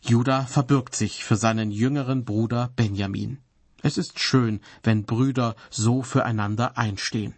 Judah 0.02 0.46
verbürgt 0.46 0.96
sich 0.96 1.24
für 1.24 1.36
seinen 1.36 1.70
jüngeren 1.70 2.24
Bruder 2.24 2.70
Benjamin. 2.74 3.38
Es 3.82 3.98
ist 3.98 4.18
schön, 4.18 4.60
wenn 4.82 5.04
Brüder 5.04 5.56
so 5.70 6.02
füreinander 6.02 6.76
einstehen. 6.76 7.34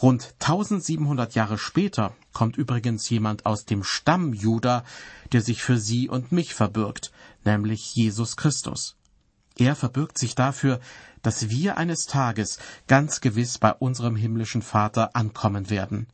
Rund 0.00 0.34
1700 0.38 1.34
Jahre 1.34 1.58
später 1.58 2.14
kommt 2.32 2.56
übrigens 2.56 3.08
jemand 3.10 3.46
aus 3.46 3.64
dem 3.64 3.82
Stamm 3.82 4.32
Juda, 4.32 4.84
der 5.32 5.40
sich 5.40 5.62
für 5.62 5.78
sie 5.78 6.08
und 6.08 6.30
mich 6.30 6.54
verbürgt, 6.54 7.10
nämlich 7.44 7.96
Jesus 7.96 8.36
Christus. 8.36 8.97
Er 9.58 9.74
verbürgt 9.74 10.18
sich 10.18 10.36
dafür, 10.36 10.80
dass 11.22 11.50
wir 11.50 11.76
eines 11.76 12.04
Tages 12.04 12.58
ganz 12.86 13.20
gewiss 13.20 13.58
bei 13.58 13.72
unserem 13.72 14.14
himmlischen 14.14 14.62
Vater 14.62 15.14
ankommen 15.16 15.68
werden. 15.68 16.06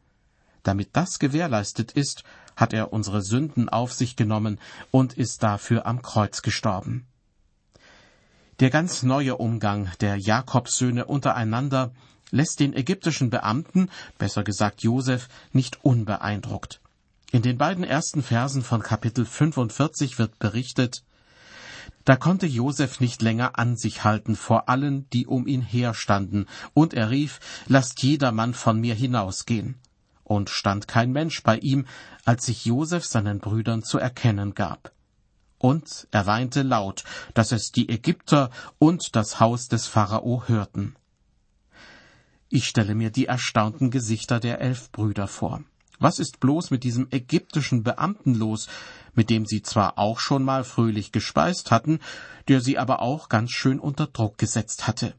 Damit 0.62 0.88
das 0.94 1.18
gewährleistet 1.18 1.92
ist, 1.92 2.24
hat 2.56 2.72
er 2.72 2.92
unsere 2.92 3.20
Sünden 3.22 3.68
auf 3.68 3.92
sich 3.92 4.16
genommen 4.16 4.58
und 4.90 5.12
ist 5.12 5.42
dafür 5.42 5.86
am 5.86 6.00
Kreuz 6.00 6.40
gestorben. 6.40 7.06
Der 8.60 8.70
ganz 8.70 9.02
neue 9.02 9.36
Umgang 9.36 9.90
der 10.00 10.16
Jakobssöhne 10.16 11.04
untereinander 11.04 11.92
lässt 12.30 12.60
den 12.60 12.72
ägyptischen 12.72 13.28
Beamten, 13.28 13.90
besser 14.16 14.42
gesagt 14.42 14.82
Josef, 14.82 15.28
nicht 15.52 15.84
unbeeindruckt. 15.84 16.80
In 17.30 17.42
den 17.42 17.58
beiden 17.58 17.84
ersten 17.84 18.22
Versen 18.22 18.62
von 18.62 18.80
Kapitel 18.80 19.26
45 19.26 20.18
wird 20.18 20.38
berichtet, 20.38 21.02
da 22.04 22.16
konnte 22.16 22.46
Josef 22.46 23.00
nicht 23.00 23.22
länger 23.22 23.58
an 23.58 23.76
sich 23.76 24.04
halten 24.04 24.36
vor 24.36 24.68
allen, 24.68 25.08
die 25.10 25.26
um 25.26 25.46
ihn 25.46 25.62
herstanden, 25.62 26.46
und 26.74 26.94
er 26.94 27.10
rief, 27.10 27.40
lasst 27.66 28.02
jedermann 28.02 28.54
von 28.54 28.78
mir 28.80 28.94
hinausgehen. 28.94 29.76
Und 30.22 30.48
stand 30.48 30.88
kein 30.88 31.12
Mensch 31.12 31.42
bei 31.42 31.58
ihm, 31.58 31.86
als 32.24 32.46
sich 32.46 32.64
Josef 32.64 33.04
seinen 33.04 33.40
Brüdern 33.40 33.82
zu 33.82 33.98
erkennen 33.98 34.54
gab. 34.54 34.92
Und 35.58 36.08
er 36.10 36.26
weinte 36.26 36.62
laut, 36.62 37.04
dass 37.34 37.52
es 37.52 37.72
die 37.72 37.88
Ägypter 37.88 38.50
und 38.78 39.16
das 39.16 39.40
Haus 39.40 39.68
des 39.68 39.86
Pharao 39.86 40.44
hörten. 40.46 40.96
Ich 42.48 42.66
stelle 42.66 42.94
mir 42.94 43.10
die 43.10 43.26
erstaunten 43.26 43.90
Gesichter 43.90 44.40
der 44.40 44.60
elf 44.60 44.90
Brüder 44.92 45.26
vor. 45.26 45.62
Was 46.04 46.18
ist 46.18 46.38
bloß 46.38 46.70
mit 46.70 46.84
diesem 46.84 47.08
ägyptischen 47.12 47.82
Beamten 47.82 48.34
los, 48.34 48.68
mit 49.14 49.30
dem 49.30 49.46
sie 49.46 49.62
zwar 49.62 49.98
auch 49.98 50.20
schon 50.20 50.44
mal 50.44 50.62
fröhlich 50.62 51.12
gespeist 51.12 51.70
hatten, 51.70 51.98
der 52.46 52.60
sie 52.60 52.76
aber 52.76 53.00
auch 53.00 53.30
ganz 53.30 53.52
schön 53.52 53.80
unter 53.80 54.06
Druck 54.08 54.36
gesetzt 54.36 54.86
hatte. 54.86 55.14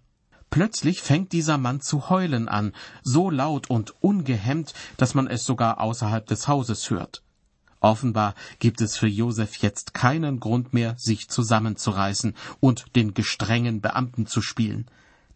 Plötzlich 0.51 1.01
fängt 1.01 1.31
dieser 1.31 1.57
Mann 1.57 1.81
zu 1.81 2.11
heulen 2.11 2.47
an, 2.47 2.71
so 3.01 3.31
laut 3.31 3.67
und 3.67 3.95
ungehemmt, 4.03 4.75
dass 4.97 5.15
man 5.15 5.25
es 5.25 5.43
sogar 5.43 5.81
außerhalb 5.81 6.27
des 6.27 6.47
Hauses 6.47 6.91
hört. 6.91 7.23
Offenbar 7.79 8.35
gibt 8.59 8.79
es 8.79 8.95
für 8.95 9.07
Josef 9.07 9.55
jetzt 9.63 9.95
keinen 9.95 10.39
Grund 10.39 10.75
mehr, 10.75 10.93
sich 10.99 11.29
zusammenzureißen 11.29 12.35
und 12.59 12.95
den 12.95 13.15
gestrengen 13.15 13.81
Beamten 13.81 14.27
zu 14.27 14.39
spielen. 14.43 14.85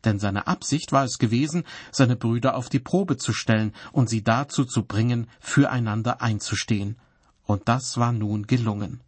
Denn 0.05 0.19
seine 0.19 0.47
Absicht 0.47 0.91
war 0.91 1.03
es 1.03 1.17
gewesen, 1.17 1.63
seine 1.91 2.15
Brüder 2.15 2.55
auf 2.55 2.69
die 2.69 2.79
Probe 2.79 3.17
zu 3.17 3.33
stellen 3.33 3.73
und 3.91 4.09
sie 4.09 4.23
dazu 4.23 4.65
zu 4.65 4.83
bringen, 4.83 5.27
füreinander 5.39 6.21
einzustehen 6.21 6.95
und 7.49 7.67
das 7.67 7.97
war 7.97 8.11
nun 8.11 8.45
gelungen. 8.45 9.01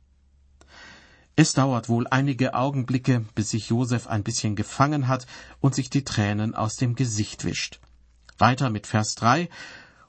Es 1.36 1.54
dauert 1.54 1.90
wohl 1.90 2.08
einige 2.10 2.56
Augenblicke, 2.56 3.26
bis 3.36 3.52
sich 3.52 3.70
Josef 3.70 4.08
ein 4.08 4.24
bisschen 4.24 4.56
gefangen 4.56 5.08
hat 5.08 5.28
und 5.60 5.76
sich 5.76 5.90
die 5.90 6.04
Tränen 6.04 6.56
aus 6.56 6.76
dem 6.76 6.96
Gesicht 6.96 7.46
wischt. 7.46 7.80
Weiter 8.38 8.70
mit 8.70 8.88
Vers 8.88 9.16
3. 9.16 9.48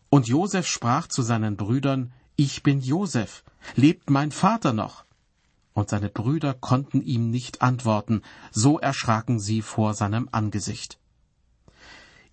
Und 0.08 0.28
Josef 0.28 0.66
sprach 0.66 1.06
zu 1.08 1.22
seinen 1.22 1.56
Brüdern, 1.56 2.12
Ich 2.36 2.62
bin 2.62 2.80
Josef, 2.80 3.44
lebt 3.76 4.10
mein 4.10 4.32
Vater 4.32 4.72
noch? 4.72 5.04
Und 5.74 5.88
seine 5.88 6.08
Brüder 6.08 6.54
konnten 6.54 7.02
ihm 7.02 7.30
nicht 7.30 7.62
antworten, 7.62 8.22
so 8.50 8.78
erschraken 8.78 9.40
sie 9.40 9.62
vor 9.62 9.94
seinem 9.94 10.28
Angesicht. 10.32 10.98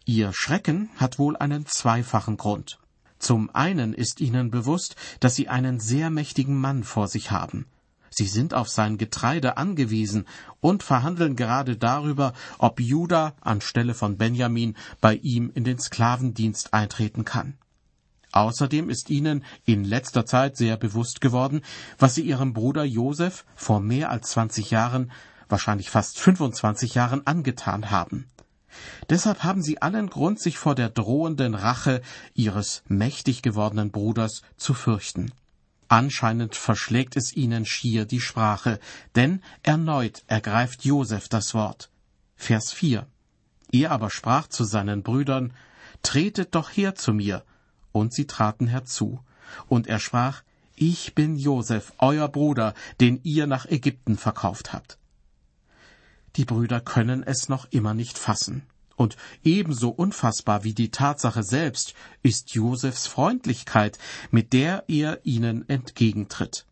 Ihr 0.06 0.34
Schrecken 0.34 0.90
hat 0.98 1.20
wohl 1.20 1.38
einen 1.38 1.66
zweifachen 1.66 2.38
Grund. 2.38 2.80
Zum 3.20 3.54
einen 3.54 3.94
ist 3.94 4.22
ihnen 4.22 4.50
bewusst, 4.50 4.96
dass 5.20 5.36
sie 5.36 5.50
einen 5.50 5.80
sehr 5.80 6.10
mächtigen 6.10 6.60
Mann 6.60 6.84
vor 6.84 7.08
sich 7.08 7.32
haben. 7.32 7.66
Sie 8.10 8.26
sind 8.26 8.54
auf 8.54 8.70
sein 8.70 8.98
Getreide 8.98 9.58
angewiesen 9.58 10.26
und 10.62 10.84
verhandeln 10.84 11.36
gerade 11.36 11.78
darüber, 11.78 12.34
ob 12.58 12.80
Juda 12.80 13.34
anstelle 13.42 13.94
von 13.94 14.18
Benjamin 14.18 14.76
bei 15.00 15.16
ihm 15.16 15.52
in 15.54 15.64
den 15.64 15.80
Sklavendienst 15.80 16.74
eintreten 16.74 17.24
kann. 17.24 17.58
Außerdem 18.32 18.90
ist 18.90 19.10
ihnen 19.10 19.44
in 19.66 19.84
letzter 19.84 20.26
Zeit 20.26 20.56
sehr 20.56 20.78
bewusst 20.78 21.22
geworden, 21.22 21.62
was 21.98 22.16
sie 22.16 22.22
ihrem 22.22 22.54
Bruder 22.54 22.84
Josef 22.84 23.46
vor 23.56 23.80
mehr 23.80 24.10
als 24.10 24.30
zwanzig 24.30 24.72
Jahren, 24.72 25.12
wahrscheinlich 25.48 25.90
fast 25.90 26.20
25 26.20 26.94
Jahren 26.96 27.26
angetan 27.26 27.90
haben. 27.90 28.28
Deshalb 29.10 29.44
haben 29.44 29.64
sie 29.64 29.82
allen 29.82 30.10
Grund, 30.10 30.40
sich 30.40 30.58
vor 30.58 30.76
der 30.76 30.90
drohenden 30.90 31.56
Rache 31.56 32.02
ihres 32.36 32.84
mächtig 32.88 33.42
gewordenen 33.42 33.92
Bruders 33.92 34.44
zu 34.58 34.76
fürchten. 34.76 35.32
Anscheinend 35.88 36.56
verschlägt 36.56 37.18
es 37.18 37.36
ihnen 37.36 37.66
schier 37.66 38.06
die 38.06 38.22
Sprache, 38.22 38.80
denn 39.16 39.42
erneut 39.64 40.24
ergreift 40.28 40.86
Josef 40.86 41.30
das 41.30 41.56
Wort. 41.56 41.90
Vers 42.36 42.72
4. 42.72 43.08
Er 43.72 43.92
aber 43.92 44.12
sprach 44.12 44.48
zu 44.48 44.64
seinen 44.64 45.02
Brüdern, 45.02 45.54
Tretet 46.04 46.56
doch 46.56 46.70
her 46.70 46.96
zu 46.96 47.12
mir. 47.12 47.44
Und 48.00 48.14
sie 48.14 48.28
traten 48.28 48.68
herzu. 48.68 49.20
Und 49.68 49.88
er 49.88 50.00
sprach, 50.00 50.44
Ich 50.78 51.16
bin 51.16 51.36
Josef, 51.36 51.92
euer 51.98 52.30
Bruder, 52.30 52.74
den 53.02 53.20
ihr 53.24 53.46
nach 53.46 53.66
Ägypten 53.66 54.18
verkauft 54.18 54.72
habt. 54.72 54.98
Die 56.38 56.46
Brüder 56.46 56.80
können 56.80 57.24
es 57.24 57.50
noch 57.50 57.68
immer 57.72 57.94
nicht 57.94 58.18
fassen. 58.18 58.62
Und 58.96 59.18
ebenso 59.44 59.90
unfassbar 59.90 60.64
wie 60.64 60.74
die 60.74 60.92
Tatsache 60.92 61.44
selbst 61.44 61.94
ist 62.24 62.54
Josefs 62.54 63.06
Freundlichkeit, 63.06 63.98
mit 64.32 64.54
der 64.54 64.86
er 64.88 65.20
ihnen 65.26 65.68
entgegentritt. 65.68 66.66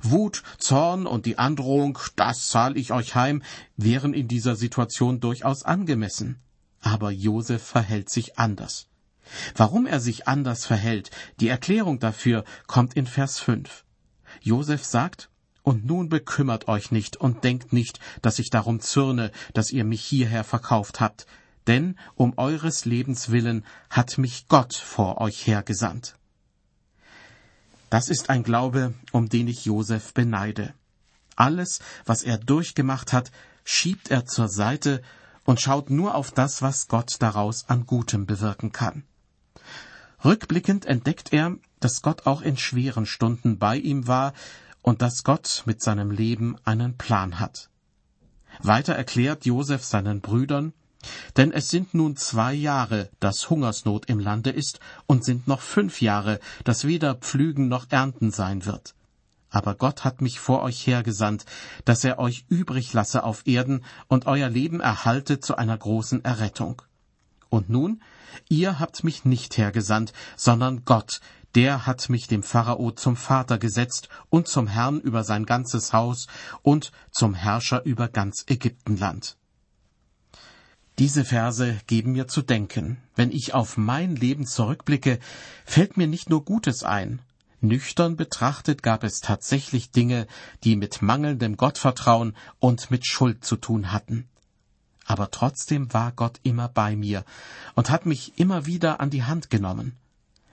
Wut, 0.00 0.42
Zorn 0.56 1.06
und 1.06 1.26
die 1.26 1.36
Androhung, 1.36 1.98
das 2.16 2.46
zahl 2.46 2.78
ich 2.78 2.92
euch 2.92 3.14
heim, 3.14 3.42
wären 3.76 4.14
in 4.14 4.26
dieser 4.26 4.56
Situation 4.56 5.20
durchaus 5.20 5.64
angemessen. 5.64 6.38
Aber 6.80 7.10
Josef 7.10 7.62
verhält 7.62 8.08
sich 8.08 8.38
anders. 8.38 8.86
Warum 9.54 9.86
er 9.86 10.00
sich 10.00 10.28
anders 10.28 10.64
verhält, 10.66 11.10
die 11.40 11.48
Erklärung 11.48 11.98
dafür 11.98 12.44
kommt 12.66 12.94
in 12.94 13.06
Vers 13.06 13.38
5. 13.38 13.84
Josef 14.40 14.84
sagt, 14.84 15.28
und 15.62 15.84
nun 15.84 16.08
bekümmert 16.08 16.68
euch 16.68 16.90
nicht 16.90 17.16
und 17.16 17.44
denkt 17.44 17.72
nicht, 17.72 18.00
dass 18.20 18.38
ich 18.38 18.50
darum 18.50 18.80
zürne, 18.80 19.30
dass 19.54 19.70
ihr 19.70 19.84
mich 19.84 20.02
hierher 20.02 20.44
verkauft 20.44 21.00
habt, 21.00 21.26
denn 21.66 21.96
um 22.16 22.36
eures 22.36 22.84
Lebens 22.84 23.30
willen 23.30 23.64
hat 23.88 24.18
mich 24.18 24.48
Gott 24.48 24.74
vor 24.74 25.20
euch 25.20 25.46
hergesandt. 25.46 26.16
Das 27.90 28.08
ist 28.08 28.30
ein 28.30 28.42
Glaube, 28.42 28.94
um 29.12 29.28
den 29.28 29.48
ich 29.48 29.66
Josef 29.66 30.14
beneide. 30.14 30.74
Alles, 31.36 31.80
was 32.04 32.22
er 32.22 32.38
durchgemacht 32.38 33.12
hat, 33.12 33.30
schiebt 33.64 34.10
er 34.10 34.26
zur 34.26 34.48
Seite 34.48 35.02
und 35.44 35.60
schaut 35.60 35.90
nur 35.90 36.14
auf 36.14 36.30
das, 36.30 36.62
was 36.62 36.88
Gott 36.88 37.16
daraus 37.20 37.68
an 37.68 37.86
Gutem 37.86 38.26
bewirken 38.26 38.72
kann. 38.72 39.04
Rückblickend 40.24 40.86
entdeckt 40.86 41.32
er, 41.32 41.56
dass 41.80 42.02
Gott 42.02 42.26
auch 42.26 42.42
in 42.42 42.56
schweren 42.56 43.06
Stunden 43.06 43.58
bei 43.58 43.76
ihm 43.76 44.06
war 44.06 44.32
und 44.80 45.02
dass 45.02 45.24
Gott 45.24 45.62
mit 45.66 45.82
seinem 45.82 46.10
Leben 46.10 46.56
einen 46.64 46.96
Plan 46.96 47.40
hat. 47.40 47.70
Weiter 48.60 48.94
erklärt 48.94 49.46
Josef 49.46 49.84
seinen 49.84 50.20
Brüdern, 50.20 50.72
Denn 51.36 51.52
es 51.52 51.68
sind 51.68 51.94
nun 51.94 52.16
zwei 52.16 52.54
Jahre, 52.54 53.10
dass 53.18 53.50
Hungersnot 53.50 54.06
im 54.06 54.20
Lande 54.20 54.50
ist, 54.50 54.78
und 55.06 55.24
sind 55.24 55.48
noch 55.48 55.60
fünf 55.60 56.00
Jahre, 56.00 56.38
dass 56.64 56.86
weder 56.86 57.16
Pflügen 57.16 57.68
noch 57.68 57.86
Ernten 57.90 58.30
sein 58.30 58.64
wird. 58.66 58.94
Aber 59.50 59.74
Gott 59.74 60.04
hat 60.04 60.22
mich 60.22 60.40
vor 60.40 60.62
euch 60.62 60.86
hergesandt, 60.86 61.44
dass 61.84 62.04
er 62.04 62.18
euch 62.18 62.44
übrig 62.48 62.92
lasse 62.92 63.24
auf 63.24 63.46
Erden 63.46 63.84
und 64.08 64.26
euer 64.26 64.48
Leben 64.48 64.80
erhalte 64.80 65.40
zu 65.40 65.56
einer 65.56 65.76
großen 65.76 66.24
Errettung. 66.24 66.82
Und 67.52 67.68
nun, 67.68 68.00
ihr 68.48 68.80
habt 68.80 69.04
mich 69.04 69.26
nicht 69.26 69.58
hergesandt, 69.58 70.14
sondern 70.36 70.86
Gott, 70.86 71.20
der 71.54 71.84
hat 71.84 72.08
mich 72.08 72.26
dem 72.26 72.42
Pharao 72.42 72.92
zum 72.92 73.14
Vater 73.14 73.58
gesetzt 73.58 74.08
und 74.30 74.48
zum 74.48 74.66
Herrn 74.66 75.00
über 75.00 75.22
sein 75.22 75.44
ganzes 75.44 75.92
Haus 75.92 76.28
und 76.62 76.92
zum 77.10 77.34
Herrscher 77.34 77.84
über 77.84 78.08
ganz 78.08 78.46
Ägyptenland. 78.48 79.36
Diese 80.98 81.26
Verse 81.26 81.78
geben 81.86 82.12
mir 82.12 82.26
zu 82.26 82.40
denken. 82.40 82.96
Wenn 83.16 83.30
ich 83.30 83.52
auf 83.52 83.76
mein 83.76 84.16
Leben 84.16 84.46
zurückblicke, 84.46 85.18
fällt 85.66 85.98
mir 85.98 86.06
nicht 86.06 86.30
nur 86.30 86.46
Gutes 86.46 86.84
ein. 86.84 87.20
Nüchtern 87.60 88.16
betrachtet 88.16 88.82
gab 88.82 89.04
es 89.04 89.20
tatsächlich 89.20 89.90
Dinge, 89.90 90.26
die 90.64 90.74
mit 90.74 91.02
mangelndem 91.02 91.58
Gottvertrauen 91.58 92.34
und 92.60 92.90
mit 92.90 93.06
Schuld 93.06 93.44
zu 93.44 93.56
tun 93.56 93.92
hatten. 93.92 94.26
Aber 95.06 95.30
trotzdem 95.30 95.92
war 95.92 96.12
Gott 96.12 96.40
immer 96.42 96.68
bei 96.68 96.96
mir 96.96 97.24
und 97.74 97.90
hat 97.90 98.06
mich 98.06 98.38
immer 98.38 98.66
wieder 98.66 99.00
an 99.00 99.10
die 99.10 99.24
Hand 99.24 99.50
genommen. 99.50 99.96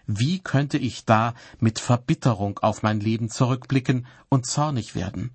Wie 0.07 0.39
könnte 0.39 0.77
ich 0.77 1.05
da 1.05 1.35
mit 1.59 1.79
Verbitterung 1.79 2.57
auf 2.59 2.81
mein 2.81 2.99
Leben 2.99 3.29
zurückblicken 3.29 4.07
und 4.29 4.47
zornig 4.47 4.95
werden? 4.95 5.31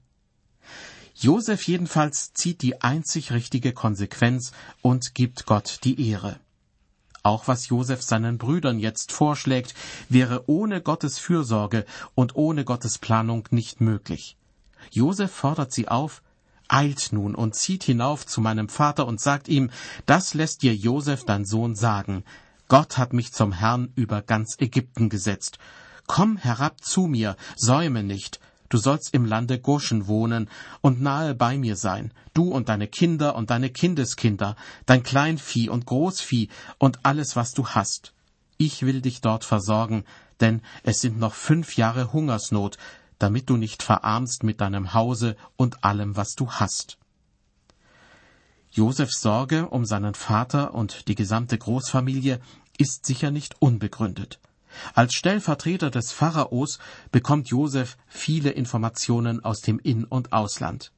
Josef 1.14 1.62
jedenfalls 1.62 2.33
zieht 2.33 2.61
die 2.61 2.83
einzig 2.83 3.30
richtige 3.30 3.73
Konsequenz 3.73 4.50
und 4.83 5.14
gibt 5.14 5.47
Gott 5.47 5.78
die 5.85 6.11
Ehre. 6.11 6.40
Auch 7.23 7.47
was 7.47 7.68
Josef 7.68 8.02
seinen 8.02 8.37
Brüdern 8.37 8.80
jetzt 8.80 9.12
vorschlägt, 9.12 9.75
wäre 10.09 10.44
ohne 10.49 10.83
Gottes 10.83 11.18
Fürsorge 11.18 11.87
und 12.14 12.35
ohne 12.35 12.64
Gottes 12.64 12.99
Planung 12.99 13.47
nicht 13.50 13.80
möglich. 13.80 14.37
Josef 14.90 15.30
fordert 15.30 15.73
sie 15.73 15.88
auf, 15.88 16.21
eilt 16.68 17.12
nun 17.12 17.35
und 17.35 17.54
zieht 17.54 17.85
hinauf 17.85 18.26
zu 18.26 18.40
meinem 18.40 18.68
Vater 18.68 19.06
und 19.06 19.21
sagt 19.21 19.49
ihm, 19.49 19.71
das 20.06 20.35
lässt 20.35 20.62
dir 20.62 20.75
Josef 20.75 21.25
dein 21.25 21.44
Sohn 21.44 21.75
sagen. 21.75 22.25
Gott 22.68 22.99
hat 22.99 23.12
mich 23.12 23.33
zum 23.33 23.52
Herrn 23.52 23.92
über 23.94 24.23
ganz 24.23 24.56
Ägypten 24.59 25.09
gesetzt. 25.09 25.59
Komm 26.06 26.37
herab 26.37 26.83
zu 26.83 27.06
mir, 27.06 27.37
säume 27.56 28.02
nicht, 28.02 28.40
Du 28.75 28.78
sollst 28.78 29.14
im 29.14 29.25
Lande 29.25 29.61
Goschen 29.61 30.09
wohnen 30.09 30.49
und 30.80 31.00
nahe 31.00 31.37
bei 31.37 31.56
mir 31.59 31.76
sein, 31.76 32.12
du 32.33 32.49
und 32.49 32.68
deine 32.68 32.88
Kinder 32.88 33.37
und 33.37 33.50
deine 33.50 33.71
Kindeskinder, 33.71 34.56
dein 34.85 35.04
Kleinvieh 35.04 35.68
und 35.68 35.87
Großvieh 35.87 36.49
und 36.78 36.99
alles, 37.04 37.37
was 37.37 37.52
du 37.52 37.68
hast. 37.68 38.14
Ich 38.56 38.83
will 38.83 39.00
dich 39.00 39.21
dort 39.21 39.44
versorgen, 39.44 40.04
denn 40.40 40.61
es 40.83 41.00
sind 41.00 41.18
noch 41.18 41.35
fünf 41.35 41.76
Jahre 41.76 42.12
Hungersnot, 42.12 42.78
damit 43.18 43.50
du 43.50 43.56
nicht 43.56 43.83
verarmst 43.83 44.42
mit 44.42 44.61
deinem 44.61 44.94
Hause 44.94 45.37
und 45.56 45.85
allem, 45.85 46.16
was 46.16 46.35
du 46.35 46.50
hast. 46.50 46.99
Josefs 48.71 49.21
Sorge 49.21 49.68
um 49.68 49.85
seinen 49.85 50.14
Vater 50.14 50.75
und 50.75 51.06
die 51.06 51.14
gesamte 51.14 51.56
Großfamilie 51.56 52.40
ist 52.76 53.06
sicher 53.06 53.30
nicht 53.30 53.54
unbegründet. 53.61 54.40
Als 54.94 55.14
Stellvertreter 55.14 55.90
des 55.90 56.11
Pharaos 56.11 56.78
bekommt 57.12 57.49
Josef 57.49 57.97
viele 58.09 58.50
Informationen 58.50 59.44
aus 59.44 59.61
dem 59.61 59.78
In- 59.78 60.04
und 60.04 60.33
Ausland. 60.33 60.90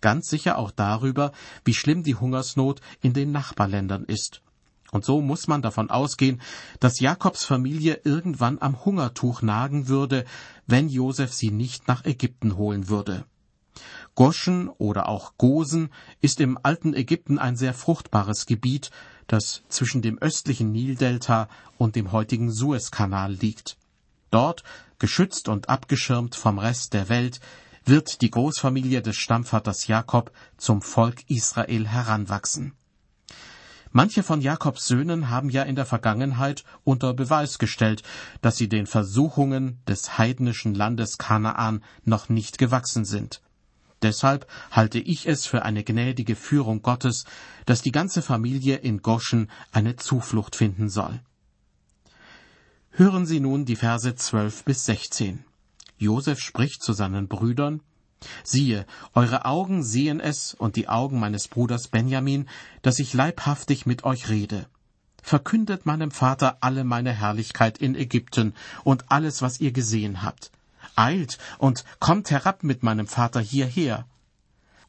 Ganz 0.00 0.28
sicher 0.28 0.58
auch 0.58 0.70
darüber, 0.70 1.32
wie 1.64 1.74
schlimm 1.74 2.02
die 2.02 2.14
Hungersnot 2.14 2.80
in 3.02 3.12
den 3.12 3.32
Nachbarländern 3.32 4.04
ist. 4.04 4.42
Und 4.90 5.04
so 5.04 5.20
muss 5.20 5.48
man 5.48 5.62
davon 5.62 5.90
ausgehen, 5.90 6.40
dass 6.80 7.00
Jakobs 7.00 7.44
Familie 7.44 8.00
irgendwann 8.04 8.58
am 8.60 8.84
Hungertuch 8.84 9.42
nagen 9.42 9.88
würde, 9.88 10.24
wenn 10.66 10.88
Josef 10.88 11.32
sie 11.32 11.50
nicht 11.50 11.88
nach 11.88 12.04
Ägypten 12.04 12.56
holen 12.56 12.88
würde. 12.88 13.24
Goschen 14.14 14.68
oder 14.68 15.08
auch 15.08 15.34
Gosen 15.38 15.90
ist 16.20 16.40
im 16.40 16.58
alten 16.62 16.94
Ägypten 16.94 17.38
ein 17.38 17.56
sehr 17.56 17.74
fruchtbares 17.74 18.46
Gebiet, 18.46 18.90
das 19.28 19.62
zwischen 19.68 20.02
dem 20.02 20.18
östlichen 20.18 20.72
Nildelta 20.72 21.48
und 21.76 21.94
dem 21.94 22.10
heutigen 22.10 22.50
Suezkanal 22.50 23.32
liegt. 23.32 23.76
Dort, 24.30 24.64
geschützt 24.98 25.48
und 25.48 25.68
abgeschirmt 25.68 26.34
vom 26.34 26.58
Rest 26.58 26.94
der 26.94 27.08
Welt, 27.08 27.40
wird 27.84 28.20
die 28.20 28.30
Großfamilie 28.30 29.02
des 29.02 29.16
Stammvaters 29.16 29.86
Jakob 29.86 30.32
zum 30.56 30.82
Volk 30.82 31.22
Israel 31.28 31.86
heranwachsen. 31.86 32.74
Manche 33.90 34.22
von 34.22 34.40
Jakobs 34.40 34.86
Söhnen 34.86 35.30
haben 35.30 35.50
ja 35.50 35.62
in 35.62 35.76
der 35.76 35.86
Vergangenheit 35.86 36.64
unter 36.84 37.14
Beweis 37.14 37.58
gestellt, 37.58 38.02
dass 38.42 38.56
sie 38.56 38.68
den 38.68 38.86
Versuchungen 38.86 39.80
des 39.86 40.18
heidnischen 40.18 40.74
Landes 40.74 41.18
Kanaan 41.18 41.82
noch 42.04 42.28
nicht 42.28 42.58
gewachsen 42.58 43.04
sind. 43.04 43.40
Deshalb 44.02 44.46
halte 44.70 44.98
ich 44.98 45.26
es 45.26 45.46
für 45.46 45.62
eine 45.64 45.82
gnädige 45.82 46.36
Führung 46.36 46.82
Gottes, 46.82 47.24
dass 47.66 47.82
die 47.82 47.90
ganze 47.90 48.22
Familie 48.22 48.76
in 48.76 49.02
Goschen 49.02 49.50
eine 49.72 49.96
Zuflucht 49.96 50.54
finden 50.54 50.88
soll. 50.88 51.20
Hören 52.90 53.26
Sie 53.26 53.40
nun 53.40 53.64
die 53.64 53.76
Verse 53.76 54.14
12 54.14 54.64
bis 54.64 54.84
16. 54.84 55.44
Josef 55.96 56.40
spricht 56.40 56.82
zu 56.82 56.92
seinen 56.92 57.26
Brüdern, 57.26 57.82
Siehe, 58.42 58.86
eure 59.14 59.44
Augen 59.44 59.82
sehen 59.82 60.20
es 60.20 60.54
und 60.54 60.76
die 60.76 60.88
Augen 60.88 61.20
meines 61.20 61.48
Bruders 61.48 61.88
Benjamin, 61.88 62.48
dass 62.82 62.98
ich 62.98 63.14
leibhaftig 63.14 63.86
mit 63.86 64.04
euch 64.04 64.28
rede. 64.28 64.66
Verkündet 65.22 65.86
meinem 65.86 66.10
Vater 66.10 66.58
alle 66.60 66.84
meine 66.84 67.12
Herrlichkeit 67.12 67.78
in 67.78 67.94
Ägypten 67.94 68.54
und 68.84 69.10
alles, 69.10 69.42
was 69.42 69.60
ihr 69.60 69.72
gesehen 69.72 70.22
habt 70.22 70.50
eilt 70.98 71.38
und 71.58 71.84
kommt 72.00 72.30
herab 72.30 72.64
mit 72.64 72.82
meinem 72.82 73.06
Vater 73.06 73.40
hierher. 73.40 74.06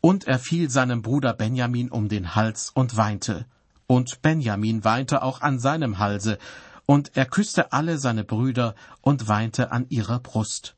Und 0.02 0.26
er 0.28 0.39
fiel 0.39 0.70
seinem 0.70 1.02
Bruder 1.02 1.34
Benjamin 1.34 1.89
um 1.89 2.10
den 2.10 2.36
Hals 2.36 2.72
und 2.74 2.98
weinte. 2.98 3.46
Und 3.86 4.22
Benjamin 4.22 4.84
weinte 4.84 5.22
auch 5.22 5.42
an 5.42 5.60
seinem 5.60 6.00
Halse, 6.00 6.38
und 6.86 7.15
er 7.15 7.26
küsste 7.26 7.72
alle 7.72 8.00
seine 8.00 8.24
Brüder 8.24 8.74
und 9.02 9.28
weinte 9.28 9.72
an 9.72 9.86
ihrer 9.89 10.20
Brust. 10.20 10.76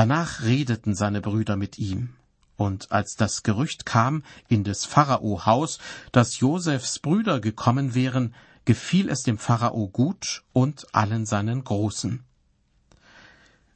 Danach 0.00 0.44
redeten 0.44 0.94
seine 0.94 1.20
Brüder 1.20 1.56
mit 1.56 1.76
ihm. 1.76 2.14
Und 2.56 2.90
als 2.90 3.16
das 3.16 3.42
Gerücht 3.42 3.84
kam 3.84 4.22
in 4.48 4.64
des 4.64 4.86
Pharao 4.86 5.44
Haus, 5.44 5.78
dass 6.10 6.40
Josefs 6.40 7.00
Brüder 7.00 7.38
gekommen 7.38 7.94
wären, 7.94 8.34
gefiel 8.64 9.10
es 9.10 9.24
dem 9.24 9.36
Pharao 9.36 9.88
gut 9.88 10.42
und 10.54 10.86
allen 10.94 11.26
seinen 11.26 11.64
Großen. 11.64 12.24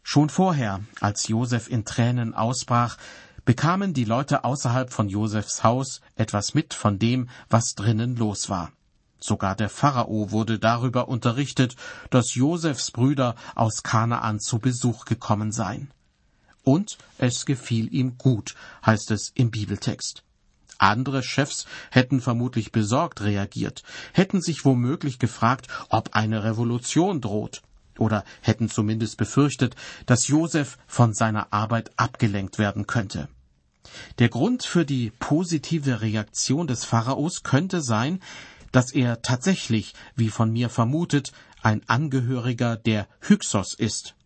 Schon 0.02 0.30
vorher, 0.30 0.80
als 0.98 1.28
Josef 1.28 1.68
in 1.68 1.84
Tränen 1.84 2.32
ausbrach, 2.32 2.96
bekamen 3.44 3.92
die 3.92 4.06
Leute 4.06 4.44
außerhalb 4.44 4.90
von 4.90 5.10
Josefs 5.10 5.62
Haus 5.62 6.00
etwas 6.16 6.54
mit 6.54 6.72
von 6.72 6.98
dem, 6.98 7.28
was 7.50 7.74
drinnen 7.74 8.16
los 8.16 8.48
war. 8.48 8.72
Sogar 9.20 9.56
der 9.56 9.68
Pharao 9.68 10.30
wurde 10.30 10.58
darüber 10.58 11.08
unterrichtet, 11.08 11.76
dass 12.08 12.34
Josefs 12.34 12.92
Brüder 12.92 13.34
aus 13.54 13.82
Kanaan 13.82 14.40
zu 14.40 14.58
Besuch 14.58 15.04
gekommen 15.04 15.52
seien. 15.52 15.90
Und 16.64 16.98
es 17.18 17.46
gefiel 17.46 17.92
ihm 17.94 18.18
gut, 18.18 18.54
heißt 18.84 19.10
es 19.10 19.30
im 19.34 19.50
Bibeltext. 19.50 20.22
Andere 20.78 21.22
Chefs 21.22 21.66
hätten 21.90 22.20
vermutlich 22.20 22.72
besorgt 22.72 23.20
reagiert, 23.22 23.82
hätten 24.12 24.42
sich 24.42 24.64
womöglich 24.64 25.18
gefragt, 25.18 25.68
ob 25.88 26.16
eine 26.16 26.42
Revolution 26.42 27.20
droht 27.20 27.62
oder 27.98 28.24
hätten 28.40 28.68
zumindest 28.68 29.16
befürchtet, 29.16 29.76
dass 30.06 30.26
Josef 30.26 30.78
von 30.86 31.14
seiner 31.14 31.52
Arbeit 31.52 31.92
abgelenkt 31.96 32.58
werden 32.58 32.86
könnte. 32.86 33.28
Der 34.18 34.28
Grund 34.28 34.64
für 34.64 34.84
die 34.84 35.12
positive 35.18 36.00
Reaktion 36.00 36.66
des 36.66 36.84
Pharaos 36.84 37.42
könnte 37.42 37.80
sein, 37.80 38.20
dass 38.72 38.92
er 38.92 39.22
tatsächlich, 39.22 39.94
wie 40.16 40.30
von 40.30 40.52
mir 40.52 40.68
vermutet, 40.68 41.32
ein 41.62 41.82
Angehöriger 41.88 42.76
der 42.76 43.06
Hyksos 43.20 43.74
ist. 43.74 44.16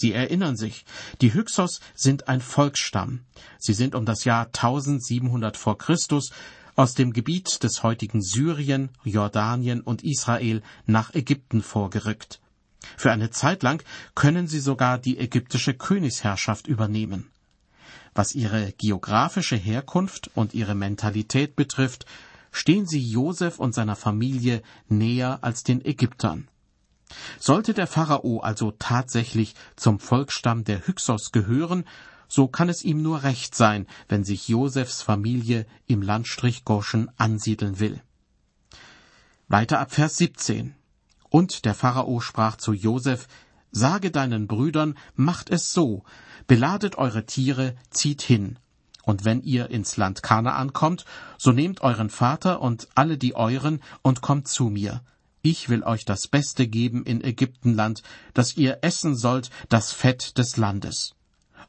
Sie 0.00 0.12
erinnern 0.12 0.56
sich, 0.56 0.84
die 1.20 1.34
Hyksos 1.34 1.80
sind 1.92 2.28
ein 2.28 2.40
Volksstamm. 2.40 3.24
Sie 3.58 3.72
sind 3.72 3.96
um 3.96 4.06
das 4.06 4.22
Jahr 4.22 4.46
1700 4.46 5.56
vor 5.56 5.76
Christus 5.76 6.30
aus 6.76 6.94
dem 6.94 7.12
Gebiet 7.12 7.64
des 7.64 7.82
heutigen 7.82 8.22
Syrien, 8.22 8.90
Jordanien 9.02 9.80
und 9.80 10.04
Israel 10.04 10.62
nach 10.86 11.16
Ägypten 11.16 11.62
vorgerückt. 11.62 12.38
Für 12.96 13.10
eine 13.10 13.30
Zeit 13.30 13.64
lang 13.64 13.82
können 14.14 14.46
sie 14.46 14.60
sogar 14.60 14.98
die 14.98 15.18
ägyptische 15.18 15.74
Königsherrschaft 15.74 16.68
übernehmen. 16.68 17.32
Was 18.14 18.36
ihre 18.36 18.70
geografische 18.78 19.56
Herkunft 19.56 20.30
und 20.36 20.54
ihre 20.54 20.76
Mentalität 20.76 21.56
betrifft, 21.56 22.06
stehen 22.52 22.86
sie 22.86 23.02
Josef 23.02 23.58
und 23.58 23.74
seiner 23.74 23.96
Familie 23.96 24.62
näher 24.88 25.40
als 25.42 25.64
den 25.64 25.84
Ägyptern. 25.84 26.46
Sollte 27.38 27.74
der 27.74 27.86
Pharao 27.86 28.40
also 28.40 28.72
tatsächlich 28.78 29.54
zum 29.76 29.98
Volksstamm 29.98 30.64
der 30.64 30.86
Hyksos 30.86 31.32
gehören, 31.32 31.84
so 32.28 32.46
kann 32.46 32.68
es 32.68 32.84
ihm 32.84 33.02
nur 33.02 33.22
recht 33.22 33.54
sein, 33.54 33.86
wenn 34.08 34.24
sich 34.24 34.48
Josefs 34.48 35.02
Familie 35.02 35.66
im 35.86 36.02
Landstrich 36.02 36.64
Goshen 36.64 37.10
ansiedeln 37.16 37.80
will. 37.80 38.02
Weiter 39.48 39.80
ab 39.80 39.92
Vers 39.92 40.18
17. 40.18 40.74
Und 41.30 41.64
der 41.64 41.74
Pharao 41.74 42.20
sprach 42.20 42.56
zu 42.56 42.72
Josef, 42.72 43.28
Sage 43.70 44.10
deinen 44.10 44.46
Brüdern, 44.46 44.94
macht 45.14 45.50
es 45.50 45.72
so, 45.72 46.02
beladet 46.46 46.96
eure 46.96 47.26
Tiere, 47.26 47.76
zieht 47.90 48.22
hin. 48.22 48.58
Und 49.02 49.24
wenn 49.24 49.42
ihr 49.42 49.70
ins 49.70 49.96
Land 49.96 50.22
Kanaan 50.22 50.72
kommt, 50.72 51.04
so 51.38 51.52
nehmt 51.52 51.80
euren 51.80 52.10
Vater 52.10 52.60
und 52.60 52.88
alle 52.94 53.16
die 53.16 53.34
euren 53.34 53.80
und 54.02 54.20
kommt 54.20 54.48
zu 54.48 54.64
mir. 54.64 55.02
Ich 55.42 55.68
will 55.68 55.82
euch 55.82 56.04
das 56.04 56.28
Beste 56.28 56.66
geben 56.66 57.04
in 57.04 57.22
Ägyptenland, 57.22 58.02
dass 58.34 58.56
ihr 58.56 58.78
essen 58.82 59.16
sollt 59.16 59.50
das 59.68 59.92
Fett 59.92 60.36
des 60.38 60.56
Landes. 60.56 61.14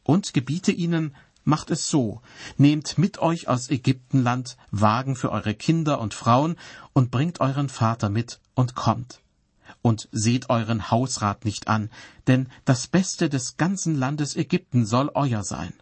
Und 0.04 0.34
gebiete 0.34 0.72
ihnen, 0.72 1.16
macht 1.44 1.72
es 1.72 1.90
so, 1.90 2.22
nehmt 2.58 2.98
mit 2.98 3.20
euch 3.20 3.48
aus 3.48 3.70
Ägyptenland 3.70 4.58
Wagen 4.72 5.16
für 5.16 5.32
eure 5.32 5.54
Kinder 5.54 6.00
und 6.00 6.14
Frauen 6.14 6.56
und 6.94 7.12
bringt 7.12 7.42
euren 7.42 7.70
Vater 7.70 8.10
mit 8.10 8.40
und 8.56 8.76
kommt 8.76 9.22
und 9.82 10.10
seht 10.12 10.50
euren 10.50 10.92
Hausrat 10.92 11.46
nicht 11.46 11.68
an, 11.68 11.90
denn 12.28 12.50
das 12.66 12.88
Beste 12.88 13.30
des 13.30 13.58
ganzen 13.58 13.96
Landes 13.96 14.36
Ägypten 14.36 14.86
soll 14.86 15.12
euer 15.14 15.44
sein. 15.44 15.74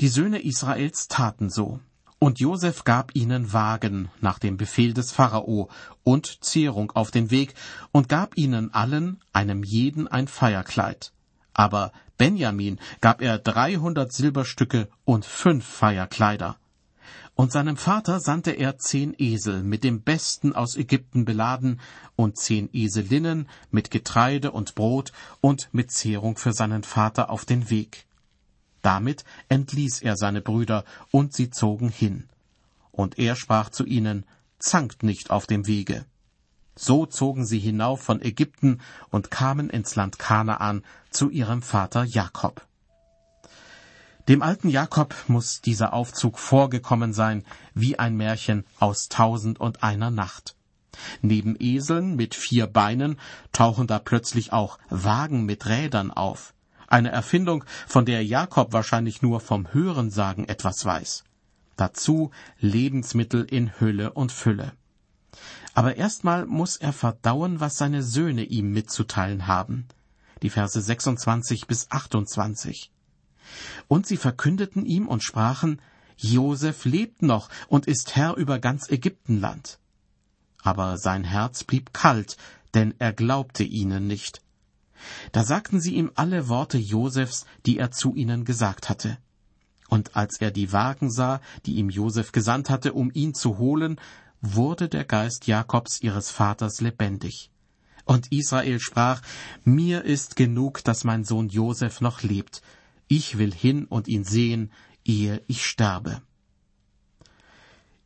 Die 0.00 0.08
Söhne 0.08 0.40
Israels 0.42 1.08
taten 1.08 1.50
so, 1.50 1.80
und 2.18 2.40
Josef 2.40 2.84
gab 2.84 3.14
ihnen 3.14 3.52
Wagen 3.52 4.10
nach 4.20 4.38
dem 4.38 4.56
Befehl 4.56 4.92
des 4.92 5.12
Pharao 5.12 5.68
und 6.02 6.44
Zehrung 6.44 6.90
auf 6.92 7.10
den 7.10 7.30
Weg 7.30 7.54
und 7.92 8.08
gab 8.08 8.36
ihnen 8.36 8.74
allen, 8.74 9.20
einem 9.32 9.62
jeden 9.62 10.08
ein 10.08 10.28
Feierkleid. 10.28 11.12
Aber 11.54 11.92
Benjamin 12.16 12.78
gab 13.00 13.22
er 13.22 13.38
dreihundert 13.38 14.12
Silberstücke 14.12 14.88
und 15.04 15.24
fünf 15.24 15.64
Feierkleider. 15.64 16.56
Und 17.36 17.52
seinem 17.52 17.76
Vater 17.76 18.18
sandte 18.18 18.50
er 18.50 18.78
zehn 18.78 19.14
Esel 19.16 19.62
mit 19.62 19.84
dem 19.84 20.02
Besten 20.02 20.52
aus 20.52 20.74
Ägypten 20.74 21.24
beladen 21.24 21.80
und 22.16 22.36
zehn 22.36 22.68
Eselinnen 22.72 23.48
mit 23.70 23.92
Getreide 23.92 24.50
und 24.50 24.74
Brot 24.74 25.12
und 25.40 25.68
mit 25.70 25.92
Zehrung 25.92 26.36
für 26.36 26.52
seinen 26.52 26.82
Vater 26.82 27.30
auf 27.30 27.44
den 27.44 27.70
Weg. 27.70 28.07
Damit 28.88 29.22
entließ 29.50 30.00
er 30.00 30.16
seine 30.16 30.40
Brüder, 30.40 30.82
und 31.10 31.34
sie 31.34 31.50
zogen 31.50 31.90
hin. 31.90 32.26
Und 32.90 33.18
er 33.18 33.36
sprach 33.36 33.68
zu 33.68 33.84
ihnen, 33.84 34.24
Zankt 34.58 35.02
nicht 35.02 35.30
auf 35.30 35.46
dem 35.46 35.66
Wege. 35.66 36.06
So 36.74 37.04
zogen 37.04 37.44
sie 37.44 37.58
hinauf 37.58 38.00
von 38.00 38.22
Ägypten 38.22 38.80
und 39.10 39.30
kamen 39.30 39.68
ins 39.68 39.94
Land 39.94 40.18
Kanaan 40.18 40.86
zu 41.10 41.28
ihrem 41.28 41.60
Vater 41.60 42.04
Jakob. 42.04 42.66
Dem 44.26 44.40
alten 44.40 44.70
Jakob 44.70 45.14
muss 45.26 45.60
dieser 45.60 45.92
Aufzug 45.92 46.38
vorgekommen 46.38 47.12
sein 47.12 47.44
wie 47.74 47.98
ein 47.98 48.16
Märchen 48.16 48.64
aus 48.80 49.10
Tausend 49.10 49.60
und 49.60 49.82
einer 49.82 50.10
Nacht. 50.10 50.56
Neben 51.20 51.56
Eseln 51.60 52.16
mit 52.16 52.34
vier 52.34 52.66
Beinen 52.66 53.20
tauchen 53.52 53.86
da 53.86 53.98
plötzlich 53.98 54.54
auch 54.54 54.78
Wagen 54.88 55.44
mit 55.44 55.66
Rädern 55.66 56.10
auf. 56.10 56.54
Eine 56.88 57.10
Erfindung, 57.10 57.64
von 57.86 58.06
der 58.06 58.24
Jakob 58.24 58.72
wahrscheinlich 58.72 59.20
nur 59.20 59.40
vom 59.40 59.72
Hörensagen 59.74 60.48
etwas 60.48 60.86
weiß. 60.86 61.24
Dazu 61.76 62.30
Lebensmittel 62.60 63.44
in 63.44 63.78
Hülle 63.78 64.12
und 64.12 64.32
Fülle. 64.32 64.72
Aber 65.74 65.96
erstmal 65.96 66.46
muss 66.46 66.76
er 66.76 66.94
verdauen, 66.94 67.60
was 67.60 67.76
seine 67.76 68.02
Söhne 68.02 68.42
ihm 68.42 68.72
mitzuteilen 68.72 69.46
haben. 69.46 69.86
Die 70.42 70.50
Verse 70.50 70.80
26 70.80 71.66
bis 71.66 71.90
28. 71.90 72.90
Und 73.86 74.06
sie 74.06 74.16
verkündeten 74.16 74.86
ihm 74.86 75.08
und 75.08 75.22
sprachen, 75.22 75.82
Josef 76.16 76.86
lebt 76.86 77.22
noch 77.22 77.50
und 77.68 77.86
ist 77.86 78.16
Herr 78.16 78.36
über 78.36 78.58
ganz 78.58 78.88
Ägyptenland. 78.88 79.78
Aber 80.62 80.96
sein 80.96 81.22
Herz 81.22 81.64
blieb 81.64 81.92
kalt, 81.92 82.38
denn 82.74 82.94
er 82.98 83.12
glaubte 83.12 83.62
ihnen 83.62 84.06
nicht. 84.06 84.42
Da 85.32 85.44
sagten 85.44 85.80
sie 85.80 85.94
ihm 85.94 86.10
alle 86.14 86.48
Worte 86.48 86.78
Josefs, 86.78 87.46
die 87.66 87.78
er 87.78 87.90
zu 87.90 88.14
ihnen 88.14 88.44
gesagt 88.44 88.88
hatte. 88.88 89.18
Und 89.88 90.16
als 90.16 90.40
er 90.40 90.50
die 90.50 90.72
Wagen 90.72 91.10
sah, 91.10 91.40
die 91.64 91.76
ihm 91.76 91.90
Josef 91.90 92.32
gesandt 92.32 92.68
hatte, 92.70 92.92
um 92.92 93.10
ihn 93.12 93.34
zu 93.34 93.58
holen, 93.58 93.98
wurde 94.40 94.88
der 94.88 95.04
Geist 95.04 95.46
Jakobs 95.46 96.00
ihres 96.02 96.30
Vaters 96.30 96.80
lebendig. 96.80 97.50
Und 98.04 98.32
Israel 98.32 98.80
sprach, 98.80 99.22
Mir 99.64 100.04
ist 100.04 100.36
genug, 100.36 100.84
dass 100.84 101.04
mein 101.04 101.24
Sohn 101.24 101.48
Josef 101.48 102.00
noch 102.00 102.22
lebt, 102.22 102.62
ich 103.08 103.38
will 103.38 103.52
hin 103.52 103.86
und 103.86 104.06
ihn 104.06 104.24
sehen, 104.24 104.70
ehe 105.04 105.42
ich 105.46 105.64
sterbe. 105.64 106.20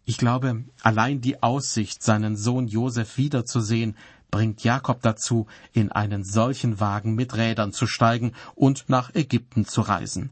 Ich 0.04 0.16
glaube, 0.16 0.64
allein 0.82 1.20
die 1.20 1.42
Aussicht, 1.42 2.02
seinen 2.02 2.36
Sohn 2.36 2.66
Josef 2.66 3.16
wiederzusehen, 3.16 3.96
bringt 4.32 4.64
Jakob 4.64 5.02
dazu, 5.02 5.46
in 5.72 5.92
einen 5.92 6.24
solchen 6.24 6.80
Wagen 6.80 7.14
mit 7.14 7.36
Rädern 7.36 7.72
zu 7.72 7.86
steigen 7.86 8.32
und 8.56 8.88
nach 8.88 9.14
Ägypten 9.14 9.64
zu 9.66 9.82
reisen. 9.82 10.30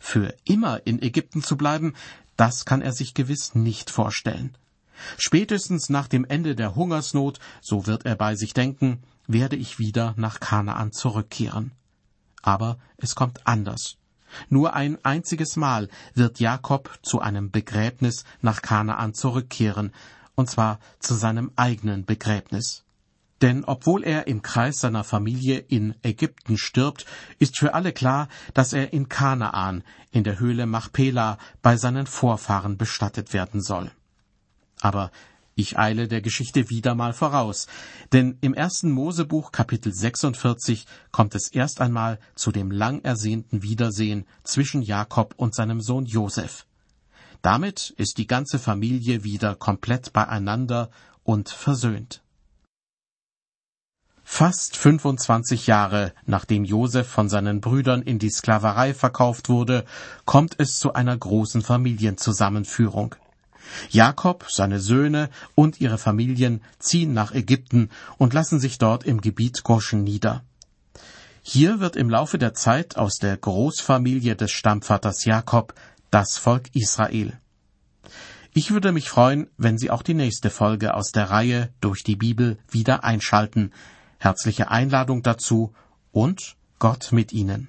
Für 0.00 0.34
immer 0.44 0.84
in 0.86 1.00
Ägypten 1.00 1.42
zu 1.42 1.56
bleiben, 1.56 1.94
das 2.36 2.64
kann 2.64 2.82
er 2.82 2.92
sich 2.92 3.14
gewiss 3.14 3.54
nicht 3.54 3.90
vorstellen. 3.90 4.56
Spätestens 5.18 5.88
nach 5.88 6.08
dem 6.08 6.24
Ende 6.24 6.56
der 6.56 6.74
Hungersnot, 6.74 7.38
so 7.60 7.86
wird 7.86 8.06
er 8.06 8.16
bei 8.16 8.34
sich 8.34 8.54
denken, 8.54 9.02
werde 9.26 9.56
ich 9.56 9.78
wieder 9.78 10.14
nach 10.16 10.40
Kanaan 10.40 10.92
zurückkehren. 10.92 11.72
Aber 12.42 12.78
es 12.96 13.14
kommt 13.14 13.46
anders. 13.46 13.96
Nur 14.48 14.74
ein 14.74 14.98
einziges 15.04 15.56
Mal 15.56 15.88
wird 16.14 16.40
Jakob 16.40 16.98
zu 17.02 17.20
einem 17.20 17.50
Begräbnis 17.50 18.24
nach 18.40 18.62
Kanaan 18.62 19.14
zurückkehren, 19.14 19.92
und 20.34 20.50
zwar 20.50 20.80
zu 20.98 21.14
seinem 21.14 21.52
eigenen 21.56 22.04
Begräbnis. 22.04 22.83
Denn 23.44 23.62
obwohl 23.66 24.04
er 24.04 24.26
im 24.26 24.40
Kreis 24.40 24.80
seiner 24.80 25.04
Familie 25.04 25.58
in 25.58 25.94
Ägypten 26.02 26.56
stirbt, 26.56 27.04
ist 27.38 27.58
für 27.58 27.74
alle 27.74 27.92
klar, 27.92 28.28
dass 28.54 28.72
er 28.72 28.94
in 28.94 29.10
Kanaan, 29.10 29.84
in 30.12 30.24
der 30.24 30.40
Höhle 30.40 30.64
Machpela, 30.64 31.36
bei 31.60 31.76
seinen 31.76 32.06
Vorfahren 32.06 32.78
bestattet 32.78 33.34
werden 33.34 33.60
soll. 33.60 33.90
Aber 34.80 35.10
ich 35.56 35.78
eile 35.78 36.08
der 36.08 36.22
Geschichte 36.22 36.70
wieder 36.70 36.94
mal 36.94 37.12
voraus, 37.12 37.66
denn 38.14 38.38
im 38.40 38.54
ersten 38.54 38.90
Mosebuch 38.90 39.52
Kapitel 39.52 39.92
46 39.92 40.86
kommt 41.12 41.34
es 41.34 41.48
erst 41.52 41.82
einmal 41.82 42.18
zu 42.34 42.50
dem 42.50 42.70
lang 42.70 43.02
ersehnten 43.02 43.62
Wiedersehen 43.62 44.24
zwischen 44.44 44.80
Jakob 44.80 45.34
und 45.36 45.54
seinem 45.54 45.82
Sohn 45.82 46.06
Josef. 46.06 46.64
Damit 47.42 47.92
ist 47.98 48.16
die 48.16 48.26
ganze 48.26 48.58
Familie 48.58 49.22
wieder 49.22 49.54
komplett 49.54 50.14
beieinander 50.14 50.88
und 51.24 51.50
versöhnt. 51.50 52.23
Fast 54.24 54.76
25 54.76 55.66
Jahre 55.66 56.12
nachdem 56.26 56.64
Josef 56.64 57.06
von 57.06 57.28
seinen 57.28 57.60
Brüdern 57.60 58.02
in 58.02 58.18
die 58.18 58.30
Sklaverei 58.30 58.94
verkauft 58.94 59.48
wurde, 59.48 59.84
kommt 60.24 60.56
es 60.58 60.78
zu 60.78 60.94
einer 60.94 61.16
großen 61.16 61.62
Familienzusammenführung. 61.62 63.14
Jakob, 63.90 64.46
seine 64.50 64.80
Söhne 64.80 65.30
und 65.54 65.80
ihre 65.80 65.98
Familien 65.98 66.62
ziehen 66.78 67.12
nach 67.12 67.32
Ägypten 67.32 67.90
und 68.18 68.34
lassen 68.34 68.60
sich 68.60 68.78
dort 68.78 69.04
im 69.04 69.20
Gebiet 69.20 69.62
Goschen 69.62 70.02
nieder. 70.04 70.42
Hier 71.42 71.78
wird 71.78 71.94
im 71.94 72.08
Laufe 72.08 72.38
der 72.38 72.54
Zeit 72.54 72.96
aus 72.96 73.18
der 73.18 73.36
Großfamilie 73.36 74.34
des 74.34 74.50
Stammvaters 74.50 75.24
Jakob 75.26 75.74
das 76.10 76.38
Volk 76.38 76.74
Israel. 76.74 77.38
Ich 78.54 78.70
würde 78.70 78.92
mich 78.92 79.08
freuen, 79.08 79.48
wenn 79.58 79.78
Sie 79.78 79.90
auch 79.90 80.02
die 80.02 80.14
nächste 80.14 80.48
Folge 80.48 80.94
aus 80.94 81.10
der 81.10 81.30
Reihe 81.30 81.70
durch 81.80 82.02
die 82.04 82.16
Bibel 82.16 82.56
wieder 82.70 83.04
einschalten. 83.04 83.72
Herzliche 84.24 84.70
Einladung 84.70 85.22
dazu 85.22 85.74
und 86.10 86.56
Gott 86.78 87.12
mit 87.12 87.34
Ihnen. 87.34 87.68